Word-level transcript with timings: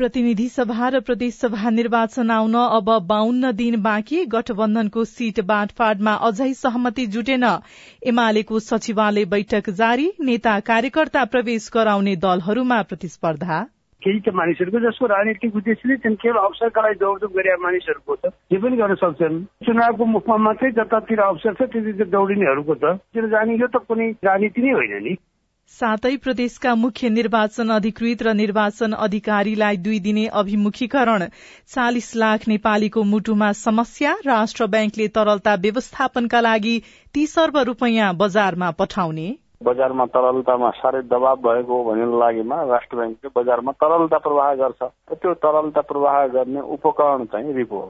प्रतिनिधि 0.00 0.48
सभा 0.48 0.88
र 0.88 1.00
प्रदेशसभा 1.02 1.70
निर्वाचन 1.70 2.30
आउन 2.30 2.54
अब 2.56 2.86
बाहन्न 3.06 3.50
दिन 3.54 3.74
बाँकी। 3.82 4.24
गठबन्धनको 4.26 5.04
सीट 5.06 5.40
बाँडफाँडमा 5.44 6.14
अझै 6.24 6.52
सहमति 6.56 7.04
जुटेन। 7.08 7.44
एमालेको 8.06 8.58
सचिवालय 8.60 9.24
बैठक 9.28 9.68
जारी। 9.76 10.08
नेता 10.22 10.58
कार्यकर्ता 10.66 11.24
प्रवेश 11.34 11.68
गराउने 11.74 12.16
दलहरूमा 12.18 12.80
प्रतिस्पर्धा। 12.88 13.60
केही 14.02 14.20
त 14.20 14.32
मानिसहरूको 14.34 14.80
जसको 14.80 15.06
राजनीतिक 15.06 15.56
उद्देश्य 15.56 15.88
नै 15.88 15.96
छन् 16.00 16.16
केवल 16.16 16.38
अवसरका 16.40 16.80
लागि 16.80 16.98
दौडधुप 16.98 17.32
गरे 17.36 17.56
मानिसहरूको 17.60 18.14
त 18.16 18.32
जे 18.48 18.58
पनि 18.58 18.76
गर्न 18.76 18.94
सक्छन्। 18.96 19.36
चुनावको 19.68 20.04
मुखमा 20.16 20.36
मात्रै 20.46 20.70
जतातिर 20.80 21.20
अवसर 21.20 21.52
छ 21.60 21.68
त्यति 21.68 22.08
दौडिनेहरूको 22.08 22.74
त 22.80 22.96
जाने 23.28 23.60
यो 23.60 23.68
त 23.68 23.84
कुनै 23.84 24.08
राजनीति 24.24 24.62
नै 24.62 24.72
होइन 24.72 25.02
नि। 25.04 25.12
सातै 25.70 26.10
प्रदेशका 26.16 26.74
मुख्य 26.74 27.08
निर्वाचन 27.08 27.68
अधिकृत 27.70 28.22
र 28.22 28.32
निर्वाचन 28.34 28.92
अधिकारीलाई 29.04 29.76
दुई 29.76 29.98
दिने 30.00 30.24
अभिमुखीकरण। 30.40 31.24
चालिस 31.68 32.08
लाख 32.16 32.48
नेपालीको 32.48 33.02
मुटुमा 33.10 33.50
समस्या 33.58 34.14
राष्ट्र 34.26 34.66
ब्याङ्कले 34.66 35.06
तरलता 35.14 35.54
व्यवस्थापनका 35.62 36.40
लागि 36.40 36.74
तीस 37.14 37.38
अर्ब 37.38 37.56
रूपियाँ 37.70 38.10
बजारमा 38.16 38.70
पठाउने। 38.80 39.28
बजारमा 39.62 40.04
तरलतामा 40.10 40.70
साह्रै 40.76 41.02
दबाव 41.06 41.36
भएको 41.46 41.82
भन्ने 41.84 42.06
लागेमा 42.18 42.62
राष्ट्र 42.66 42.96
ब्याङ्कले 42.96 43.30
बजारमा 43.36 43.72
तरलता 43.80 44.18
प्रवाह 44.26 44.54
गर्छ। 44.60 44.82
त्यो 45.14 45.34
तरलता 45.44 45.80
प्रवाह 45.88 46.26
गर्ने 46.36 46.60
उपकरण 46.76 47.24
चाहिँ 47.32 47.52
रिपो 47.54 47.80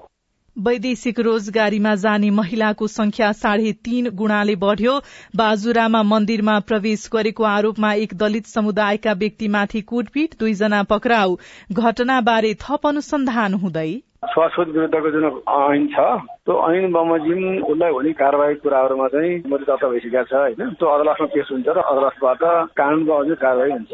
वैदेशिक 0.61 1.21
रोजगारीमा 1.21 1.95
जाने 1.95 2.31
महिलाको 2.31 2.87
संख्या 2.89 3.31
साढे 3.35 3.73
तीन 3.85 4.11
गुणाले 4.15 4.57
बढ़्यो। 4.57 4.95
बाजुरामा 5.37 6.03
मन्दिरमा 6.03 6.59
प्रवेश 6.69 7.09
गरेको 7.13 7.45
आरोपमा 7.47 7.93
एक 8.03 8.15
दलित 8.15 8.47
समुदायका 8.47 9.13
व्यक्तिमाथि 9.15 9.81
कुटपिट 9.83 10.35
दुईजना 10.41 10.83
पक्राउ। 10.93 11.37
घटनाबारे 11.73 12.55
थप 12.61 12.87
अनुसन्धान 12.87 13.55
हुँदै। 13.55 13.91
श्वासरोध 14.29 14.69
विरुद्धको 14.69 15.11
जुन 15.11 15.25
ऐन 15.49 15.87
छ। 15.89 15.97
त्यो 16.45 16.55
ऐन 16.69 16.93
बमोजिम 16.93 17.41
उसलाई 17.65 17.91
हुने 17.91 18.13
कारवाही 18.13 18.55
कुराहरूमा 18.61 19.07
चाहिँ 19.09 19.33
मरिदत्त 19.49 19.85
भइसकेका 19.85 20.23
छ 20.23 20.33
होइन। 20.35 20.77
त्यो 20.77 20.89
अदालतमा 20.89 21.27
पेश 21.35 21.49
हुन्छ 21.53 21.69
र 21.69 21.81
अदालतबाट 21.81 22.43
कानूनको 22.77 23.13
अझै 23.17 23.35
कारवाही 23.41 23.73
हुन्छ। 23.73 23.93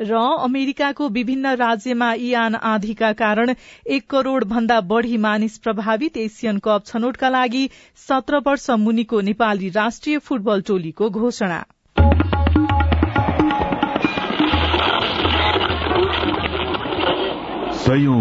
र 0.00 0.14
अमेरिकाको 0.14 1.08
विभिन्न 1.08 1.46
राज्यमा 1.46 2.12
इयान 2.12 2.54
आँधीका 2.54 3.12
कारण 3.12 3.54
एक 3.86 4.10
करोड़ 4.10 4.44
भन्दा 4.44 4.80
बढ़ी 4.80 5.16
मानिस 5.16 5.58
प्रभावित 5.58 6.16
एसियन 6.16 6.58
कप 6.58 6.82
छनौटका 6.86 7.28
लागि 7.28 7.70
सत्र 8.08 8.38
वर्ष 8.38 8.70
मुनिको 8.70 9.20
नेपाली 9.20 9.68
राष्ट्रिय 9.68 10.18
फुटबल 10.18 10.62
टोलीको 10.62 11.10
घोषणा। 11.10 11.64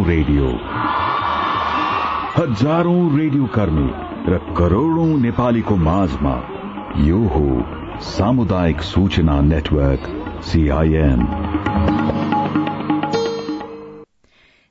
रेडियो। 0.06 0.48
हजारौं 2.38 3.18
रेडियो 3.18 3.46
कर्मी 3.46 3.90
र 4.34 4.38
करोड़ौं 4.58 5.08
नेपालीको 5.08 5.76
माझमा 5.76 6.36
यो 6.98 7.18
हो 7.18 7.66
सामुदायिक 8.02 8.82
सूचना 8.82 9.42
नेटवर्क। 9.42 10.25
सीआईएन 10.42 12.25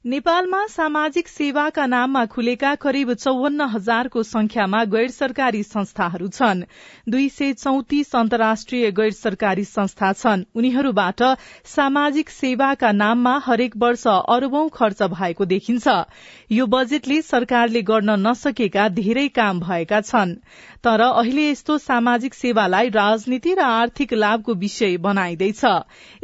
नेपालमा 0.04 0.58
सामाजिक 0.66 1.28
सेवाका 1.28 1.84
नाममा 1.86 2.24
खुलेका 2.26 2.74
करिब 2.74 3.12
चौवन्न 3.14 3.66
हजारको 3.68 4.22
संख्यामा 4.22 4.82
गैर 4.84 5.10
सरकारी 5.10 5.62
संस्थाहरू 5.62 6.28
छन्। 6.28 6.60
दुई 7.08 7.28
सय 7.28 7.52
चौतिस 7.52 8.14
अन्तर्राष्ट्रिय 8.16 8.90
गैर 8.90 9.12
सरकारी 9.12 9.64
संस्था 9.64 10.12
छन्। 10.14 10.44
उनीहरूबाट 10.54 11.22
सामाजिक 11.66 12.30
सेवाका 12.30 12.90
नाममा 12.92 13.32
हरेक 13.46 13.76
वर्ष 13.76 14.06
अरबौं 14.08 14.68
खर्च 14.68 15.02
भएको 15.14 15.44
देखिन्छ। 15.44 15.96
यो 16.52 16.66
बजेटले 16.66 17.20
सरकारले 17.22 17.82
गर्न 17.84 18.18
नसकेका 18.26 18.88
धेरै 18.90 19.26
काम 19.30 19.60
भएका 19.60 20.00
छन्। 20.02 20.36
तर 20.84 21.00
अहिले 21.00 21.48
यस्तो 21.50 21.78
सामाजिक 21.78 22.34
सेवालाई 22.34 22.88
राजनीति 22.90 23.54
र 23.54 23.60
आर्थिक 23.70 24.12
लाभको 24.14 24.54
विषय 24.60 24.96
बनाइँदैछ। 25.00 25.64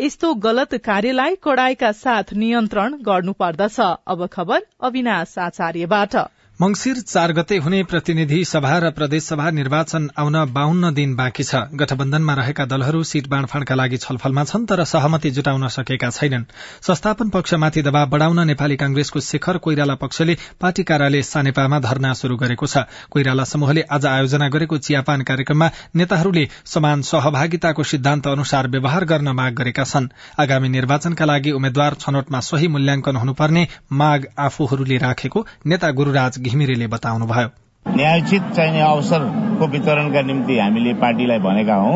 यस्तो 0.00 0.34
गलत 0.42 0.74
कार्यलाई 0.84 1.36
कड़ाईका 1.42 1.92
साथ 1.96 2.36
नियन्त्रण 2.36 3.00
गर्नुपर्दछ। 3.02 3.69
अब 3.78 4.26
खबर 4.26 4.60
अविनाश 4.80 5.38
आचार्यबाट। 5.38 6.16
मंगिर 6.60 6.98
चार 7.00 7.32
गते 7.32 7.56
हुने 7.56 7.82
प्रतिनिधि 7.82 8.44
सभा 8.44 8.76
र 8.78 8.90
प्रदेशसभा 8.90 9.50
निर्वाचन 9.50 10.08
आउन 10.14 10.34
बाहन्न 10.52 10.92
दिन 10.94 11.14
बाँकी 11.16 11.42
छ। 11.42 11.56
गठबन्धनमा 11.72 12.34
रहेका 12.34 12.64
दलहरू 12.66 13.02
सीट 13.02 13.28
बाँडफाँडका 13.28 13.74
लागि 13.74 13.96
छलफलमा 13.96 14.44
छन् 14.44 14.66
तर 14.68 14.82
सहमति 14.84 15.30
जुटाउन 15.30 15.66
सकेका 15.70 16.10
छैनन्। 16.10 16.44
संस्थापन 16.84 17.28
पक्षमाथि 17.30 17.82
दबाव 17.82 18.10
बढ़ाउन 18.10 18.40
नेपाली 18.46 18.76
कांग्रेसको 18.76 19.20
शेखर 19.20 19.58
कोइराला 19.58 19.94
पक्षले 19.94 20.36
पार्टी 20.60 20.82
कार्यालय 20.82 21.22
सानेपामा 21.22 21.78
धरना 21.80 22.12
शुरू 22.12 22.36
गरेको 22.36 22.66
छ। 22.66 22.84
कोइराला 23.08 23.44
समूहले 23.46 23.82
आज 23.90 24.06
आयोजना 24.06 24.48
गरेको 24.50 24.78
चियापान 24.80 25.22
कार्यक्रममा 25.22 25.70
नेताहरूले 25.96 26.44
समान 26.66 27.02
सहभागिताको 27.08 27.82
सिद्धान्त 27.84 28.26
अनुसार 28.28 28.68
व्यवहार 28.68 29.04
गर्न 29.06 29.32
माग 29.32 29.54
गरेका 29.54 29.84
छन्। 29.86 30.10
आगामी 30.38 30.68
निर्वाचनका 30.68 31.24
लागि 31.24 31.56
उम्मेद्वार 31.56 31.96
छनौटमा 31.96 32.40
सही 32.44 32.68
मूल्याङ्कन 32.68 33.16
हुनुपर्ने 33.16 33.66
माग 33.94 34.28
आफूहरूले 34.38 34.98
राखेको 34.98 35.46
नेता 35.66 35.90
गुरूराज 35.96 36.38
घिमिरेले 36.50 36.86
बताउनुभयो 36.94 37.48
न्यायोचित 37.86 38.42
चाहिने 38.56 38.80
अवसरको 38.82 39.66
वितरणका 39.72 40.20
निम्ति 40.30 40.58
हामीले 40.58 40.92
पार्टीलाई 41.02 41.38
भनेका 41.46 41.76
हौ 41.84 41.94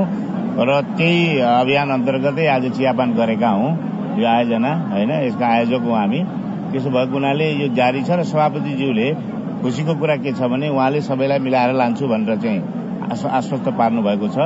र 0.68 0.70
त्यही 0.96 1.38
अभियान 1.42 1.90
अन्तर्गतै 1.90 2.46
आज 2.54 2.64
चियापान 2.76 3.08
गरेका 3.14 3.50
हौ। 3.58 3.68
यो 4.18 4.26
आयोजना 4.30 4.72
होइन 4.90 5.10
यसका 5.26 5.46
आयोजक 5.54 5.82
हौ 5.86 5.94
हामी। 5.94 6.20
त्यसो 6.72 6.90
भएको 6.90 7.14
हुनाले 7.14 7.46
यो 7.52 7.66
जारी 7.74 8.02
छ 8.02 8.10
र 8.18 8.22
सभापतिज्यूले 8.30 9.08
खुसीको 9.62 9.94
कुरा 10.00 10.16
के 10.22 10.32
छ 10.38 10.46
भने 10.52 10.68
उहाँले 10.70 11.00
सबैलाई 11.08 11.38
मिलाएर 11.46 11.72
लान्छु 11.80 12.06
भनेर 12.12 12.38
चाहिँ 12.44 12.60
आश्वस्त 13.38 13.66
पार्नु 13.78 14.00
भएको 14.08 14.28
छ 14.34 14.38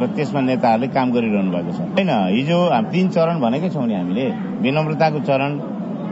र 0.00 0.06
त्यसमा 0.16 0.40
नेताहरूले 0.48 0.88
काम 0.96 1.12
गरिरहनु 1.12 1.50
भएको 1.52 1.72
छ। 1.76 1.80
होइन 1.94 2.10
हिजो 2.36 2.58
तीन 2.92 3.08
चरण 3.14 3.40
भनेकै 3.44 3.70
छौँ 3.76 3.86
नि 3.86 3.94
हामीले। 3.94 4.26
विनम्रताको 4.64 5.20
चरण 5.28 5.50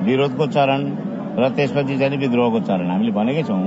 विरोधको 0.06 0.46
चरण 0.56 0.80
र 1.36 1.48
त्यसपछि 1.50 1.98
चाहिँ 1.98 2.18
विद्रोहको 2.18 2.60
चरण 2.60 2.90
हामीले 2.90 3.12
भनेकै 3.12 3.42
छौँ। 3.42 3.60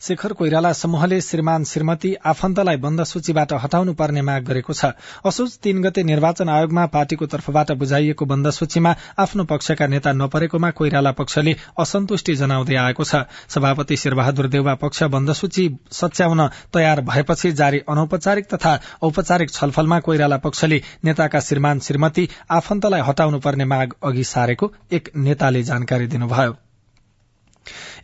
शेखर 0.00 0.32
कोइराला 0.32 0.72
समूहले 0.72 1.20
श्रीमान 1.20 1.64
श्रीमती 1.64 2.14
आफन्तलाई 2.26 2.76
बन्द 2.76 3.02
सूचीबाट 3.04 3.52
हटाउनु 3.54 3.92
पर्ने 3.94 4.22
माग 4.22 4.42
गरेको 4.44 4.72
छ। 4.72 4.92
असोज 5.24 5.56
तीन 5.58 5.80
गते 5.82 6.02
निर्वाचन 6.02 6.48
आयोगमा 6.48 6.84
पार्टीको 6.86 7.26
तर्फबाट 7.26 7.72
बुझाइएको 7.72 8.24
बन्द 8.24 8.50
सूचीमा 8.50 8.94
आफ्नो 9.18 9.44
पक्षका 9.44 9.86
नेता 9.86 10.12
नपरेकोमा 10.12 10.70
कोइराला 10.70 11.12
पक्षले 11.12 11.56
असन्तुष्टि 11.78 12.34
जनाउँदै 12.36 12.76
आएको 12.76 13.04
छ। 13.04 13.24
सभापति 13.48 13.96
शेरबहादुर 13.96 14.48
देउवा 14.48 14.74
पक्ष 14.76 15.02
बन्द 15.08 15.32
सूची 15.32 15.68
सच्याउन 15.92 16.46
तयार 16.74 17.00
भएपछि 17.00 17.52
जारी 17.52 17.80
अनौपचारिक 17.88 18.52
तथा 18.54 18.78
औपचारिक 19.02 19.50
छलफलमा 19.50 20.00
कोइराला 20.00 20.36
पक्षले 20.44 20.82
नेताका 21.04 21.40
श्रीमान 21.40 21.80
श्रीमती 21.80 22.28
आफन्तलाई 22.50 23.00
हटाउनु 23.00 23.38
पर्ने 23.40 23.64
माग 23.64 23.94
अघि 24.02 24.24
सारेको 24.26 24.72
एक 24.92 25.10
नेताले 25.16 25.62
जानकारी 25.62 26.06
दिनुभयो। 26.06 26.65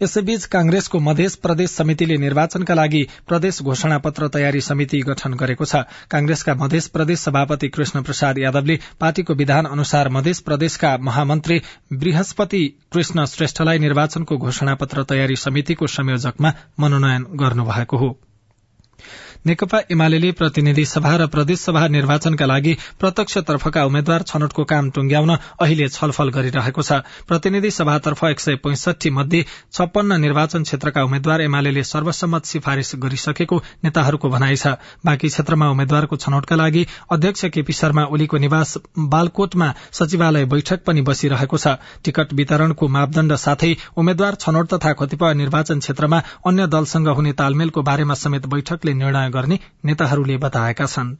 यसैबीच 0.03 0.45
कांग्रेसको 0.45 0.99
मध्य 0.99 1.29
प्रदेश 1.43 1.71
समितिले 1.71 2.17
निर्वाचनका 2.17 2.75
लागि 2.75 3.03
प्रदेश 3.29 3.63
घोषणा 3.63 3.99
पत्र 3.99 4.29
तयारी 4.29 4.61
समिति 4.61 5.01
गठन 5.01 5.35
गरेको 5.35 5.65
छ। 5.65 5.85
कांग्रेसका 6.11 6.55
मध्य 6.55 6.81
प्रदेश 6.93 7.19
सभापति 7.19 7.69
कृष्ण 7.69 8.03
प्रसाद 8.03 8.39
यादवले 8.39 8.79
पार्टीको 9.01 9.35
विधान 9.35 9.67
अनुसार 9.67 10.09
मध्य 10.09 10.33
प्रदेशका 10.45 10.97
महामन्त्री 11.01 11.61
बृहस्पति 11.93 12.65
कृष्ण 12.93 13.25
श्रेष्ठलाई 13.27 13.79
निर्वाचनको 13.79 14.37
घोषणा 14.37 14.75
पत्र 14.75 15.05
तयारी 15.05 15.37
समितिको 15.37 15.87
संयोजकमा 15.87 16.53
मनोनयन 16.81 17.27
गर्नुभएको 17.35 17.97
हो। 17.97 18.19
नेकपा 19.47 19.79
एमाले 19.91 20.31
प्रतिनिधि 20.33 20.85
सभा 20.87 21.15
र 21.17 21.27
प्रदेशसभा 21.27 21.87
निर्वाचनका 21.89 22.47
लागि 22.47 22.73
प्रत्यक्षतर्फका 23.01 23.85
उम्मेद्वार 23.85 24.23
छनौटको 24.23 24.65
काम 24.65 24.91
टुंग्याउन 24.95 25.31
अहिले 25.35 25.89
छलफल 25.89 26.29
गरिरहेको 26.31 26.83
छ। 26.83 27.03
प्रतिनिधि 27.27 27.71
सभातर्फ 27.73 28.23
एक 28.25 28.41
सय 28.41 28.57
पैंसठी 28.63 29.11
मध्ये 29.11 29.45
छप्पन्न 29.73 30.21
निर्वाचन 30.21 30.63
क्षेत्रका 30.63 31.03
उम्मेद्वार 31.03 31.41
एमाले 31.43 31.83
सर्वसम्मत 31.83 32.45
सिफारिश 32.47 32.93
गरिसकेको 33.03 33.59
नेताहरूको 33.85 34.29
भनाइ 34.31 34.57
छ। 34.57 34.79
बाँकी 35.03 35.29
क्षेत्रमा 35.29 35.71
उम्मेद्वारको 35.71 36.17
छनौटका 36.17 36.57
लागि 36.57 36.87
अध्यक्ष 37.11 37.45
केपी 37.51 37.73
शर्मा 37.73 38.05
ओलीको 38.15 38.39
निवास 38.39 38.77
बालकोटमा 39.11 39.73
सचिवालय 39.93 40.45
बैठक 40.55 40.87
पनि 40.87 41.03
बसिरहेको 41.03 41.59
छ। 41.59 41.75
टिकट 42.05 42.33
वितरणको 42.39 42.89
मापदण्ड 42.89 43.35
साथै 43.47 43.75
उम्मेद्वार 43.99 44.39
छनौट 44.39 44.73
तथा 44.75 44.93
कतिपय 45.03 45.35
निर्वाचन 45.35 45.83
क्षेत्रमा 45.83 46.23
अन्य 46.47 46.67
दलसँग 46.69 47.09
हुने 47.11 47.33
तालमेलको 47.43 47.83
बारेमा 47.83 48.15
समेत 48.23 48.47
बैठकले 48.47 48.95
निर्णय 48.95 49.31
गर्ने 49.33 49.59
नेताहरूले 49.85 50.37
बताएका 50.39 50.87
छन्। 50.87 51.17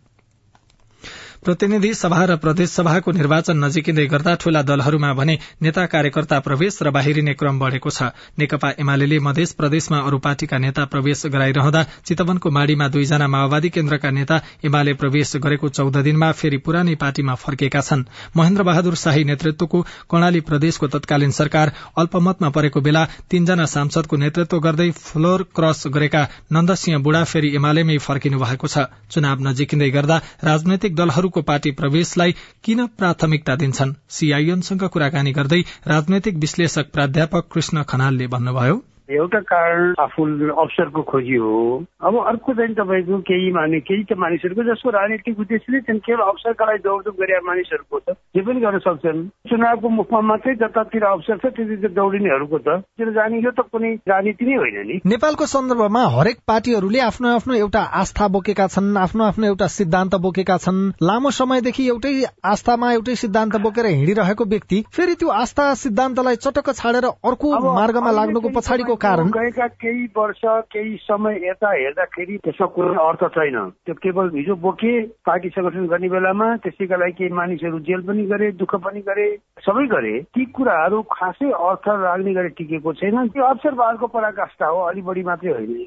प्रतिनिधि 1.43 1.93
सभा 1.95 2.25
र 2.25 2.35
प्रदेशसभाको 2.39 3.13
निर्वाचन 3.13 3.57
नजिकिँदै 3.59 4.05
गर्दा 4.07 4.35
ठूला 4.39 4.61
दलहरूमा 4.63 5.13
भने 5.13 5.35
नेता 5.63 5.87
कार्यकर्ता 5.87 6.39
प्रवेश 6.41 6.79
र 6.83 6.91
बाहिरिने 6.95 7.33
क्रम 7.35 7.59
बढ़ेको 7.59 7.91
छ। 7.91 8.15
नेकपा 8.39 8.69
एमाले 8.79 9.19
मध्य 9.19 9.47
प्रदेशमा 9.59 9.99
अरू 10.01 10.19
पार्टीका 10.23 10.59
नेता 10.59 10.85
प्रवेश 10.87 11.27
गराइरहँदा 11.27 11.83
चितवनको 12.07 12.51
माड़ीमा 12.51 12.89
दुईजना 12.89 13.27
माओवादी 13.27 13.71
केन्द्रका 13.75 14.11
नेता 14.13 14.37
एमाले 14.63 14.93
प्रवेश 14.95 15.33
गरेको 15.43 15.69
चौध 15.71 15.97
दिनमा 15.99 16.31
फेरि 16.33 16.59
पुरानै 16.63 16.95
पार्टीमा 17.03 17.35
फर्केका 17.37 17.81
छन्। 17.81 18.07
महेन्द्र 18.37 18.63
बहादुर 18.63 18.95
शाही 18.95 19.25
नेतृत्वको 19.25 19.83
कर्णाली 20.07 20.41
प्रदेशको 20.47 20.87
तत्कालीन 20.95 21.31
सरकार 21.33 21.73
अल्पमतमा 21.99 22.49
परेको 22.55 22.81
बेला 22.81 23.05
तीनजना 23.27 23.67
सांसदको 23.67 24.17
नेतृत्व 24.17 24.59
गर्दै 24.61 24.91
फ्लोर 25.03 25.47
क्रस 25.51 25.83
गरेका 25.91 26.23
नन्दसिंह 26.53 27.03
बुढा 27.03 27.25
फेरि 27.27 27.55
एमालेमै 27.57 27.99
फर्किनु 27.99 28.39
भएको 28.39 28.67
छ। 28.69 28.87
चुनाव 29.11 29.43
नजिकिँदै 29.43 29.91
गर्दा 29.91 30.23
राजनैतिक 30.45 30.95
दलहरू 30.95 31.31
को 31.33 31.43
पार्टी 31.43 31.71
प्रवेशलाई 31.81 32.35
किन 32.65 32.87
प्राथमिकता 32.99 33.57
दिन्छन्? 33.57 33.95
सीआईएमसँग 34.11 34.89
कुराकानी 34.89 35.33
गर्दै 35.33 35.61
राजनैतिक 35.89 36.37
विश्लेषक 36.37 36.91
प्राध्यापक 36.93 37.53
कृष्ण 37.53 37.83
खनालले 37.89 38.27
भन्नुभयो। 38.29 38.83
एउटा 39.09 39.41
कारण 39.51 39.95
आफू 40.01 40.25
अवसरको 40.53 41.03
खोजी 41.03 41.37
हो। 41.37 41.85
अब 42.03 42.17
अर्को 42.27 42.53
चाहिँ 42.55 42.75
तपाईँको 42.75 43.19
केही 43.29 43.51
माने 43.53 43.81
केही 43.81 44.03
त 44.05 44.19
मानिसहरूको 44.19 44.63
जसको 44.65 44.91
राजनीतिक 44.91 45.41
उद्देश्यले 45.41 45.81
चाहिँ 45.81 46.01
केवल 46.01 46.23
अवसरका 46.23 46.65
लागि 46.65 46.83
दौडधुप 46.83 47.17
गरे 47.21 47.41
मानिसहरूको 47.47 47.99
त 47.99 48.17
जे 48.37 48.41
पनि 48.41 48.61
गर्न 48.61 48.79
सक्छन्। 48.79 49.21
चुनावको 49.51 49.89
मुखमा 49.89 50.21
मात्रै 50.23 50.55
जतातिर 50.55 51.05
अवसर 51.05 51.37
छ 51.37 51.53
त्यति 51.53 51.89
दौडिनेहरूको 51.89 52.59
त 52.59 52.79
त्यो 52.81 53.13
जाने 53.13 53.41
यो 53.41 53.51
त 53.51 53.67
कुनै 53.69 53.93
राजनीति 54.09 54.45
नै 54.47 54.57
होइन 54.57 54.79
नि। 54.87 55.01
नेपालको 55.07 55.47
सन्दर्भमा 55.47 56.03
हरेक 56.15 56.39
पार्टीहरूले 56.47 57.01
आफ्नो 57.03 57.35
आफ्नो 57.35 57.55
एउटा 57.57 57.83
आस्था 58.01 58.29
बोकेका 58.29 58.67
छन् 58.69 58.97
आफ्नो 58.99 59.25
आफ्नो 59.25 59.47
एउटा 59.47 59.67
सिद्धान्त 59.77 60.15
बोकेका 60.23 60.57
छन्। 60.59 60.81
लामो 61.03 61.31
समयदेखि 61.33 61.89
एउटै 61.89 62.15
आस्थामा 62.47 62.93
एउटै 62.93 63.15
सिद्धान्त 63.17 63.57
बोकेर 63.61 63.87
हिँडिरहेको 63.89 64.45
व्यक्ति 64.47 64.83
फेरि 64.93 65.15
त्यो 65.15 65.29
आस्था 65.37 65.69
सिद्धान्तलाई 65.83 66.37
चटक्क 66.39 66.73
छाडेर 66.75 67.11
अर्को 67.25 67.53
मार्गमा 67.73 68.11
लाग्नुको 68.13 68.49
पछाडिको 68.57 68.92
कारण 68.97 69.31
गएका 69.31 69.67
केही 69.67 70.05
वर्ष 70.17 70.41
केही 70.45 70.97
समय 70.97 71.39
यता 71.49 71.71
हेर्दाखेरि 71.73 72.37
त्यसमा 72.37 72.67
कुनै 72.67 72.95
अर्थ 72.95 73.25
छैन। 73.35 73.59
त्यो 73.87 73.95
केवल 73.95 74.31
हिजो 74.35 74.55
बोके 74.55 74.93
पार्टी 75.27 75.49
संगठन 75.49 75.87
गर्ने 75.87 76.09
बेलामा 76.09 76.57
त्यसैका 76.57 76.97
लागि 76.97 77.13
केही 77.13 77.31
मानिसहरू 77.31 77.79
जेल 77.79 78.01
पनि 78.01 78.25
गरे 78.25 78.51
दुःख 78.53 78.75
पनि 78.75 79.01
गरे 79.01 79.27
सबै 79.67 79.87
गरे। 79.87 80.21
ती 80.21 80.45
कुराहरू 80.45 81.03
खासै 81.03 81.51
अर्थ 81.51 81.89
लाग्ने 81.89 82.33
गरी 82.35 82.49
टिकेको 82.49 82.93
छैन। 82.93 83.29
त्यो 83.29 83.45
अवसरवादको 83.45 84.07
पराकाष्ठा 84.07 84.67
हो 84.67 84.81
अलि 84.81 85.03
बढी 85.03 85.23
मात्रै 85.23 85.53
होइन। 85.53 85.87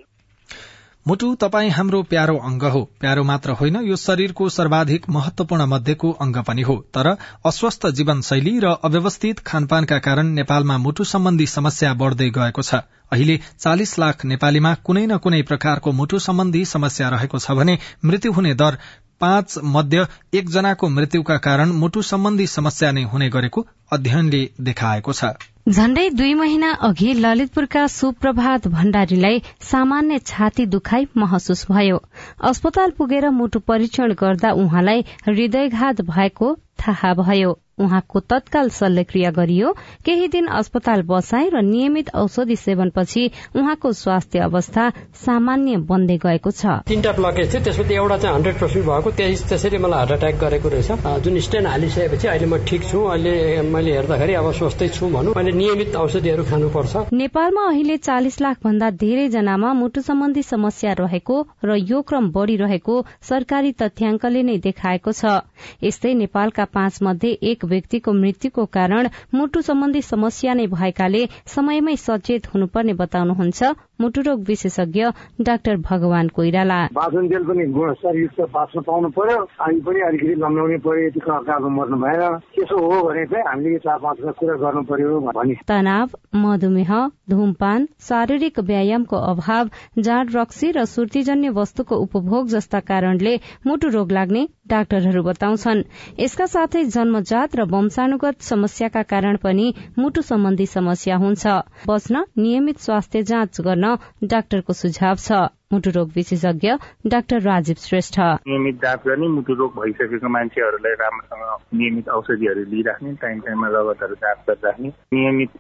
मुटु 1.07 1.27
तपाई 1.35 1.69
हाम्रो 1.69 2.01
प्यारो 2.03 2.35
अंग 2.37 2.63
हो। 2.63 2.81
प्यारो 2.99 3.23
मात्र 3.23 3.51
होइन 3.51 3.75
यो 3.75 3.95
शरीरको 3.95 4.47
सर्वाधिक 4.49 5.05
महत्वपूर्ण 5.09 5.65
मध्येको 5.65 6.11
अंग 6.11 6.37
पनि 6.37 6.61
हो। 6.61 6.75
तर 6.93 7.07
अस्वस्थ 7.45 7.87
जीवनशैली 7.89 8.59
र 8.59 8.73
अव्यवस्थित 8.83 9.39
खानपानका 9.39 9.99
कारण 9.99 10.33
नेपालमा 10.33 10.77
मुटु 10.77 11.03
सम्बन्धी 11.03 11.45
समस्या 11.45 11.93
बढ़दै 11.93 12.29
गएको 12.29 12.61
छ। 12.61 12.81
अहिले 13.11 13.39
चालिस 13.59 13.99
लाख 13.99 14.25
नेपालीमा 14.25 14.73
कुनै 14.83 15.05
न 15.05 15.17
कुनै 15.17 15.41
प्रकारको 15.41 15.91
मुटु 15.91 16.19
सम्बन्धी 16.19 16.65
समस्या 16.65 17.09
रहेको 17.09 17.39
छ 17.39 17.51
भने 17.51 17.77
मृत्यु 18.05 18.31
हुने 18.31 18.53
दर 18.53 18.77
पाँच 19.21 19.57
मध्य 19.63 20.05
एकजनाको 20.33 20.89
मृत्युका 20.89 21.37
कारण 21.37 21.71
मुटु 21.71 22.01
सम्बन्धी 22.01 22.47
समस्या 22.47 22.91
नै 22.91 23.03
हुने 23.03 23.29
गरेको 23.29 23.65
अध्ययनले 23.91 24.41
देखाएको 24.61 25.13
छ। 25.13 25.25
झण्डै 25.69 26.09
दुई 26.09 26.33
महिना 26.33 26.71
अघि 26.81 27.13
ललितपुरका 27.13 27.87
सुप्रभात 27.87 28.67
भण्डारीलाई 28.67 29.41
सामान्य 29.61 30.19
छाती 30.19 30.65
दुखाइ 30.65 31.05
महसुस 31.17 31.65
भयो। 31.71 32.01
अस्पताल 32.43 32.91
पुगेर 32.91 33.29
मुटु 33.29 33.59
परीक्षण 33.59 34.13
गर्दा 34.13 34.51
उहाँलाई 34.51 35.05
हृदयघात 35.27 36.01
भएको 36.01 36.55
थाहा 36.79 37.13
भयो। 37.13 37.59
उहाँको 37.79 38.19
तत्काल 38.19 38.69
शल्यक्रिया 38.69 39.31
गरियो। 39.31 39.71
केही 40.05 40.27
दिन 40.27 40.45
अस्पताल 40.47 41.01
बसाए 41.03 41.49
र 41.49 41.61
नियमित 41.61 42.09
औषधि 42.15 42.55
सेवनपछि 42.55 43.23
उहाँको 43.55 43.91
स्वास्थ्य 43.93 44.39
अवस्था 44.39 44.83
सामान्य 45.25 45.77
बन्दै 45.89 46.17
गएको 46.17 46.51
छ। 46.51 46.79
तीनटा 46.87 47.11
ब्लकेज 47.11 47.53
थियो। 47.53 47.63
त्यसपछि 47.63 47.93
एउटा 47.95 48.17
चाहिँ 48.17 48.35
हन्ड्रेड 48.35 48.55
पर्सेन्ट 48.59 48.85
भएको। 48.85 49.11
त्यसरी 49.11 49.77
मलाई 49.77 49.99
हार्ट 49.99 50.11
एट्याक 50.11 50.35
गरेको 50.41 50.69
रहेछ। 50.69 50.91
जुन 51.23 51.39
स्टेन 51.39 51.65
हालिसकेपछि 51.67 52.27
अहिले 52.27 52.47
म 52.47 52.63
ठिक 52.63 52.83
छु। 52.85 53.03
अहिले 53.05 53.61
मैले 53.67 53.91
हेर्दाखेरि 53.91 54.33
अब 54.33 54.51
स्वस्थै 54.55 54.87
छु 54.95 55.09
भनौँ। 55.11 55.33
मैले 55.35 55.51
नियमित 55.51 55.95
औषधिहरू 55.95 56.43
खानुपर्छ। 56.47 57.11
नेपालमा 57.13 57.63
अहिले 57.67 57.97
चालिस 57.97 58.41
लाख 58.41 58.57
भन्दा 58.63 58.89
धेरै 59.03 59.27
जनामा 59.35 59.73
मुटु 59.73 60.01
सम्बन्धी 60.01 60.43
समस्या 60.43 60.93
रहेको 60.99 61.35
र 61.65 61.75
यो 61.75 62.01
क्रम 62.07 62.31
बढ़िरहेको 62.31 62.95
सरकारी 63.29 63.71
तथ्याङ्कले 63.83 64.43
नै 64.43 64.57
देखाएको 64.63 65.11
छ। 65.11 65.43
यस्तै 65.83 66.13
नेपालका 66.15 66.65
पाँच 66.71 66.99
मध्ये 67.03 67.31
एक 67.51 67.64
व्यक्तिको 67.65 68.13
मृत्युको 68.13 68.65
कारण 68.77 69.07
मुटु 69.33 69.61
सम्बन्धी 69.61 70.01
समस्या 70.01 70.53
नै 70.53 70.67
भएकाले 70.67 71.25
समयमै 71.55 71.95
सचेत 72.05 72.47
हुनुपर्ने 72.53 72.93
बताउनुहुन्छ 73.01 73.73
मुटुरोग 74.01 74.39
विशेषज्ञ 74.47 75.03
डाक्टर 75.41 75.75
भगवान 75.89 76.27
कोइराला। 76.35 76.79
पाचन 76.95 77.27
तेल 77.31 77.43
पनि 77.47 77.65
गुणस्तरयुक्त 77.75 78.41
बाँच्न 78.55 78.81
पाउनु 78.87 79.09
पर्यो। 79.17 79.37
हामी 79.59 79.79
पनि 79.87 79.99
अलिकति 80.07 80.33
लम्ब्याउनु 80.43 80.79
पर्यो 80.85 81.07
यति 81.07 81.19
कागो 81.25 81.69
मर्नु 81.69 81.97
भएर 81.97 82.23
त्यसो 82.55 82.77
हो 82.77 83.01
भने 83.07 83.25
चाहिँ 83.25 83.45
हामीले 83.47 83.77
चार 83.85 83.97
पाँचवटा 84.03 84.31
कुरा 84.39 84.55
गर्नु 84.63 84.83
पर्यो 84.89 85.19
भने। 85.27 85.55
तनाव 85.67 86.17
मधुमेह 86.35 86.91
धूमपान 87.29 87.87
शारीरिक 88.09 88.59
व्यायामको 88.59 89.17
अभाव 89.31 89.69
जाँड 89.99 90.35
रक्सी 90.35 90.71
र 90.71 90.85
सुर्तीजन्य 90.85 91.49
वस्तुको 91.55 91.95
उपभोग 92.05 92.47
जस्ता 92.47 92.79
कारणले 92.91 93.39
मुटु 93.67 93.87
रोग 93.95 94.11
लाग्ने 94.11 94.47
डाक्टरहरू 94.65 95.21
बताउँछन्। 95.23 95.83
यसका 96.19 96.45
साथै 96.45 96.83
जन्मजात 96.89 97.55
र 97.55 97.65
वंशानुगत 97.71 98.41
समस्याका 98.41 99.03
कारण 99.11 99.37
पनि 99.37 99.67
मुटु 99.97 100.21
सम्बन्धी 100.21 100.65
समस्या 100.67 101.15
हुन्छ। 101.17 101.43
बस्न 101.87 102.23
नियमित 102.37 102.79
स्वास्थ्य 102.79 103.23
जाँच 103.23 103.61
गर्न 103.61 103.95
डाक्टरको 104.27 104.73
सुझाव 104.73 105.15
छ। 105.17 105.45
मुटु 105.75 105.91
रोग 105.97 106.11
विशेषज्ञ 106.15 106.73
डाक्टर 107.07 107.41
राजीव 107.41 107.77
श्रेष्ठ। 107.81 108.19
नियमित 108.47 108.75
जाँच 108.81 109.07
गर्ने 109.07 109.27
मुटु 109.29 109.53
रोग 109.61 109.71
भइसकेको 109.79 110.29
मान्छेहरूलाई 110.29 110.95
राम्रोसँग 111.01 111.79
नियमित 111.79 112.09
औषधिहरू 112.17 112.63
लिइराख्ने 112.71 113.13
टाइम 113.21 113.39
टाइममा 113.45 113.67
रगतहरू 113.75 114.15
जाँच 114.15 114.37
गरिराख्ने 114.49 114.89
नियमित 115.13 115.51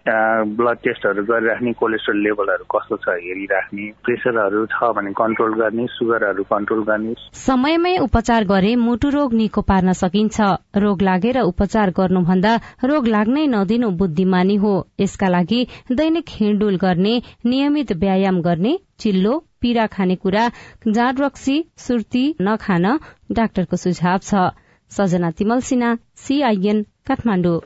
ब्लड 0.57 0.77
टेस्टहरू 0.85 1.23
गरिराख्ने 1.25 1.73
कोलेस्ट्रोल 1.81 2.21
लेभलहरू 2.23 2.65
कस्तो 2.75 2.97
छ 2.97 3.17
हेरिराख्ने 3.25 3.85
प्रेसरहरू 4.05 4.65
छ 4.73 4.91
भने 4.95 5.11
कन्ट्रोल 5.15 5.53
गर्ने 5.61 5.85
सुगरहरू 5.91 6.43
कन्ट्रोल 6.45 6.83
गर्ने। 6.85 7.13
समयमै 7.39 7.95
उपचार 7.99 8.43
गरे 8.45 8.75
मुटु 8.77 9.09
रोग 9.09 9.33
निको 9.33 9.61
पार्न 9.69 9.93
सकिन्छ। 10.01 10.37
रोग 10.77 11.01
लागेर 11.01 11.41
उपचार 11.41 11.89
गर्नुभन्दा 11.97 12.53
रोग 12.85 13.07
लाग्नै 13.07 13.45
नदिनु 13.47 13.89
बुद्धिमानी 13.97 14.55
हो। 14.55 14.73
यसका 14.99 15.27
लागि 15.27 15.61
दैनिक 15.91 16.25
हिँडुल 16.29 16.77
गर्ने 16.77 17.15
नियमित 17.45 17.91
व्यायाम 18.01 18.41
गर्ने 18.41 18.77
चिल्लो 18.99 19.33
पीड़ा 19.65 19.87
खानेकुरा 19.93 20.49
जाँड 20.89 21.21
रक्सी 21.21 21.57
सुर्ती 21.87 22.25
नखान 22.41 22.85
डाक्टरको 23.33 23.77
सुझाव 23.77 24.19
छ। 24.23 24.49
सजना 24.91 25.31
तिमल 25.37 25.61
सिन्हा 25.67 25.95
सीआईएन 26.17 26.85
काठमाडौँ। 27.07 27.59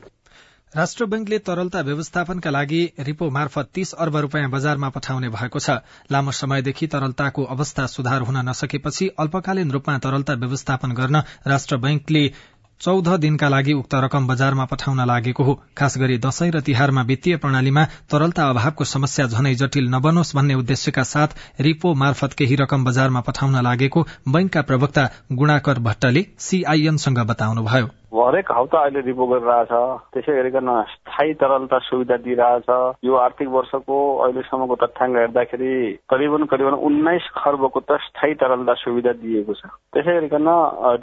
राष्ट्र 0.73 1.05
बैंकले 1.05 1.37
तरलता 1.39 1.79
व्यवस्थापनका 1.81 2.49
लागि 2.49 2.81
रिपो 2.99 3.29
मार्फत 3.29 3.69
तीस 3.73 3.93
अर्ब 3.95 4.17
रूपियाँ 4.17 4.49
बजारमा 4.49 4.89
पठाउने 4.89 5.29
भएको 5.29 5.59
छ। 5.59 5.77
लामो 6.11 6.31
समयदेखि 6.31 6.87
तरलताको 6.87 7.43
अवस्था 7.55 7.85
सुधार 7.87 8.21
हुन 8.21 8.37
नसकेपछि 8.49 9.07
अल्पकालीन 9.19 9.71
रूपमा 9.71 9.97
तरलता 9.97 10.33
व्यवस्थापन 10.35 10.91
गर्न 10.93 11.23
राष्ट्र 11.47 11.77
बैंकले 11.77 12.23
चौध 12.81 13.07
दिनका 13.19 13.47
लागि 13.49 13.73
उक्त 13.73 13.95
रकम 13.95 14.27
बजारमा 14.27 14.65
पठाउन 14.65 14.99
लागेको 15.05 15.43
हो। 15.43 15.53
खास 15.77 15.97
गरी 15.97 16.17
दशैं 16.17 16.49
र 16.51 16.59
तिहारमा 16.61 17.01
वित्तीय 17.01 17.37
प्रणालीमा 17.37 17.83
तरलता 18.07 18.47
अभावको 18.49 18.83
समस्या 18.85 19.25
झनै 19.27 19.53
जटिल 19.55 19.89
नबनोस् 19.89 20.35
भन्ने 20.35 20.55
उद्देश्यका 20.55 21.03
साथ 21.03 21.59
रिपो 21.59 21.93
मार्फत 21.99 22.39
केही 22.39 22.55
रकम 22.55 22.85
बजारमा 22.85 23.21
पठाउन 23.27 23.61
लागेको 23.61 24.07
बैंकका 24.29 24.61
प्रवक्ता 24.63 25.09
गुणाकर 25.33 25.79
भट्टले 25.81 26.25
सीआईएनसँग 26.39 27.19
बताउनुभयो। 27.27 27.87
हरेक 28.09 28.51
हप्ता 28.51 28.79
अहिले 28.79 29.01
रिपो 29.05 29.25
गरिरहेछ। 29.27 29.73
त्यसै 30.13 30.33
गरिकन 30.33 30.69
स्थायी 30.89 31.33
तरलता 31.41 31.77
सुविधा 31.87 32.17
दिइरहेछ। 32.25 32.69
यो 33.05 33.13
आर्थिक 33.15 33.47
वर्षको 33.47 33.97
अहिलेसम्मको 34.25 34.75
तथ्याङ्क 34.81 35.17
हेर्दाखेरि 35.17 35.73
करिबन 36.09 36.43
करिबन 36.49 36.73
उन्नाइस 36.89 37.29
खर्बको 37.37 37.79
त 37.79 38.01
स्थायी 38.01 38.33
तरलता 38.41 38.73
सुविधा 38.81 39.13
दिएको 39.21 39.53
छ। 39.53 39.69
त्यसै 39.93 40.13
गरिकन 40.17 40.49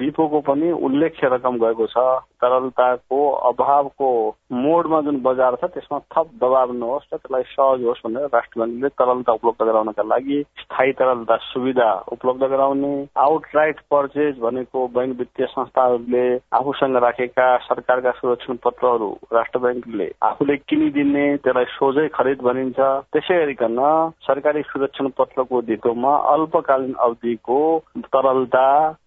रिपोको 0.03 0.41
पनि 0.51 0.71
उल्लेख्य 0.87 1.29
रकम 1.35 1.55
गएको 1.63 1.87
छ। 1.87 1.97
तरलताको 2.43 3.21
अभावको 3.51 4.11
मोडमा 4.57 5.01
जुन 5.01 5.21
बजार 5.23 5.55
छ 5.55 5.71
त्यसमा 5.75 5.99
थप 6.15 6.31
दबाव 6.43 6.73
नहोस् 6.75 7.09
र 7.13 7.17
त्यसलाई 7.17 7.43
सहज 7.51 7.85
होस् 7.85 8.03
भनेर 8.07 8.29
राष्ट्र 8.35 8.61
ब्याङ्कले 8.61 8.89
तरलता 9.01 9.33
उपलब्ध 9.33 9.67
गराउनका 9.67 10.03
लागि 10.05 10.43
स्थायी 10.61 10.93
तरलता 10.93 11.37
सुविधा 11.45 11.91
उपलब्ध 12.13 12.43
गराउने 12.47 12.93
आउटराइट 13.19 13.81
पर्चेज 13.91 14.39
भनेको 14.39 14.87
बैंक 14.97 15.17
वित्तीय 15.19 15.47
संस्थाहरूले 15.47 16.27
आफूसँग 16.61 16.97
राखेका 17.05 17.49
सरकारका 17.67 18.11
सुरक्षण 18.21 18.57
पत्रहरू 18.65 19.11
राष्ट्र 19.33 19.59
ब्याङ्कले 19.59 20.11
आफूले 20.23 20.57
किनिदिने 20.69 21.27
त्यसलाई 21.37 21.65
सोझै 21.77 22.07
खरिद 22.15 22.43
भनिन्छ। 22.43 22.79
त्यसै 23.13 23.37
गरिकन 23.37 23.81
सरकारी 24.27 24.63
सुरक्षण 24.63 25.09
पत्रको 25.19 25.63
धितोमा 25.63 26.13
अल्पकालीन 26.33 26.95
अवधिको 27.07 27.59
तरलता 28.13 28.67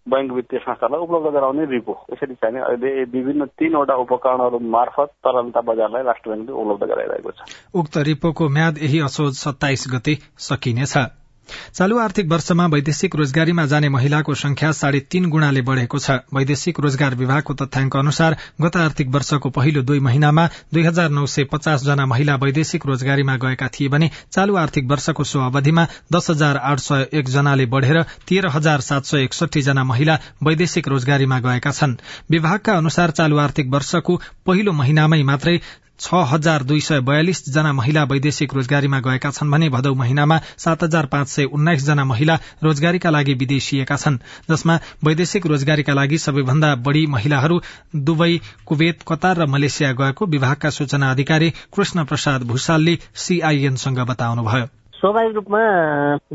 बैंक 0.10 0.32
वित्तीय 0.32 0.60
संस्थालाई 0.60 1.00
उपलब्ध 1.00 1.34
गराउने 1.36 1.66
रिपो 1.66 1.94
यसरी 2.14 2.36
चाहिँ 2.36 2.62
अहिले 2.62 3.04
विभिन्न 3.04 3.46
तीनवटा 3.46 3.96
उपकरणहरू 3.96 4.60
मार्फत 4.60 5.10
तरलता 5.26 5.62
बजारलाई 5.62 6.04
राष्ट्र 6.04 6.30
ब्याङ्कले 6.30 6.54
उपलब्ध 6.54 6.84
गराइरहेको 6.94 7.32
छ। 7.32 7.40
उक्त 7.76 7.98
रिपोको 7.98 8.50
म्याद 8.50 8.78
यही 8.78 9.00
असोज 9.00 9.34
सत्ताइस 9.38 9.86
गते 9.94 10.14
सकिनेछ। 10.40 10.98
चालू 11.76 11.98
आर्थिक 12.00 12.28
वर्षमा 12.28 12.66
वैदेशिक 12.66 13.16
रोजगारीमा 13.16 13.66
जाने 13.66 13.90
महिलाको 13.90 14.34
संख्या 14.36 14.72
साढे 14.72 15.00
तीन 15.12 15.30
गुणाले 15.30 15.62
बढ़ेको 15.62 16.00
छ। 16.00 16.12
वैदेशिक 16.34 16.80
रोजगार 16.80 17.16
विभागको 17.16 17.54
तथ्याङ्क 17.54 17.96
अनुसार 17.96 18.38
गत 18.62 18.78
आर्थिक 18.78 19.10
वर्षको 19.10 19.50
पहिलो 19.50 19.82
दुई 19.82 20.00
महिनामा 20.00 20.46
दुई 20.74 20.84
हजार 20.84 21.10
नौ 21.10 21.26
सय 21.26 21.44
पचास 21.52 21.84
जना 21.84 22.06
महिला 22.06 22.36
वैदेशिक 22.36 22.86
रोजगारीमा 22.86 23.36
गएका 23.38 23.68
थिए 23.70 23.88
भने 23.88 24.10
चालू 24.32 24.56
आर्थिक 24.56 24.90
वर्षको 24.92 25.24
सो 25.24 25.40
अवधिमा 25.40 25.88
दस 26.14 26.30
हजार 26.30 26.58
आठ 26.58 26.80
सय 26.80 27.08
एक 27.14 27.30
जनाले 27.30 27.66
बढ़ेर 27.66 28.02
तेह्र 28.28 28.50
हजार 28.50 28.82
सात 28.82 29.06
सय 29.06 29.24
एकसठी 29.24 29.62
जना 29.62 29.84
महिला 29.84 30.20
वैदेशिक 30.44 30.88
रोजगारीमा 30.88 31.40
गएका 31.40 31.72
छन्। 31.72 31.96
विभागका 32.32 32.74
अनुसार 32.74 33.12
चालू 33.12 33.38
आर्थिक 33.38 33.70
वर्षको 33.70 34.22
पहिलो 34.46 34.72
महिनामै 34.74 35.22
मात्रै 35.24 35.60
छ 36.02 36.22
हजार 36.32 36.64
दुई 36.64 36.82
सय 36.82 37.00
बयालिस 37.02 37.44
जना 37.50 37.74
महिला 37.74 38.04
वैदेशिक 38.04 38.54
रोजगारीमा 38.54 39.00
गएका 39.00 39.32
छन् 39.32 39.52
भने 39.52 39.70
भदौ 39.70 39.94
महिनामा 39.96 40.40
सात 40.58 40.84
हजार 40.84 41.06
पाँच 41.06 41.28
सय 41.28 41.44
उन्नाइस 41.52 41.86
जना 41.86 42.06
महिला 42.06 42.40
रोजगारीका 42.64 43.10
लागि 43.10 43.34
विदेशिएका 43.34 43.96
छन् 43.96 44.18
जसमा 44.52 44.80
वैदेशिक 45.04 45.46
रोजगारीका 45.46 45.94
लागि 45.94 46.18
सबैभन्दा 46.18 46.74
बढ़ी 46.88 47.06
महिलाहरू 47.08 47.62
दुबई 48.10 48.42
कुवेत 48.66 49.04
कतार 49.08 49.38
र 49.38 49.46
मलेसिया 49.48 49.92
गएको 49.94 50.26
विभागका 50.26 50.70
सूचना 50.80 51.12
अधिकारी 51.12 51.50
कृष्ण 51.76 52.06
प्रसाद 52.06 52.44
भूषालले 52.48 52.98
सीआईएनसँग 53.16 54.00
बताउनुभयो। 54.10 54.79
स्वाभाविक 55.00 55.36
रूपमा 55.36 55.60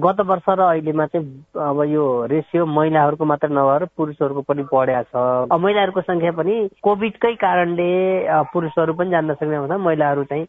गत 0.01 0.21
वर्ष 0.27 0.47
र 0.49 0.61
अहिलेमा 0.65 1.07
चाहिँ 1.07 1.27
अब 1.69 1.83
यो 1.93 2.05
रेसियो 2.33 2.65
महिलाहरूको 2.67 3.25
मात्र 3.25 3.49
नभएर 3.53 3.85
पुरुषहरूको 3.97 4.41
पनि 4.41 4.63
बढेको 4.73 5.03
छ। 5.05 5.61
महिलाहरूको 5.61 6.01
संख्या 6.01 6.33
पनि 6.33 6.55
कोभिडकै 6.81 7.33
कारणले 7.45 7.91
पुरुषहरू 8.53 8.93
पनि 8.97 9.11
जान्न 9.11 9.35
सक्ने 9.35 9.57
हुँदा 9.57 9.77
महिलाहरू 9.79 10.25
चाहिँ 10.25 10.45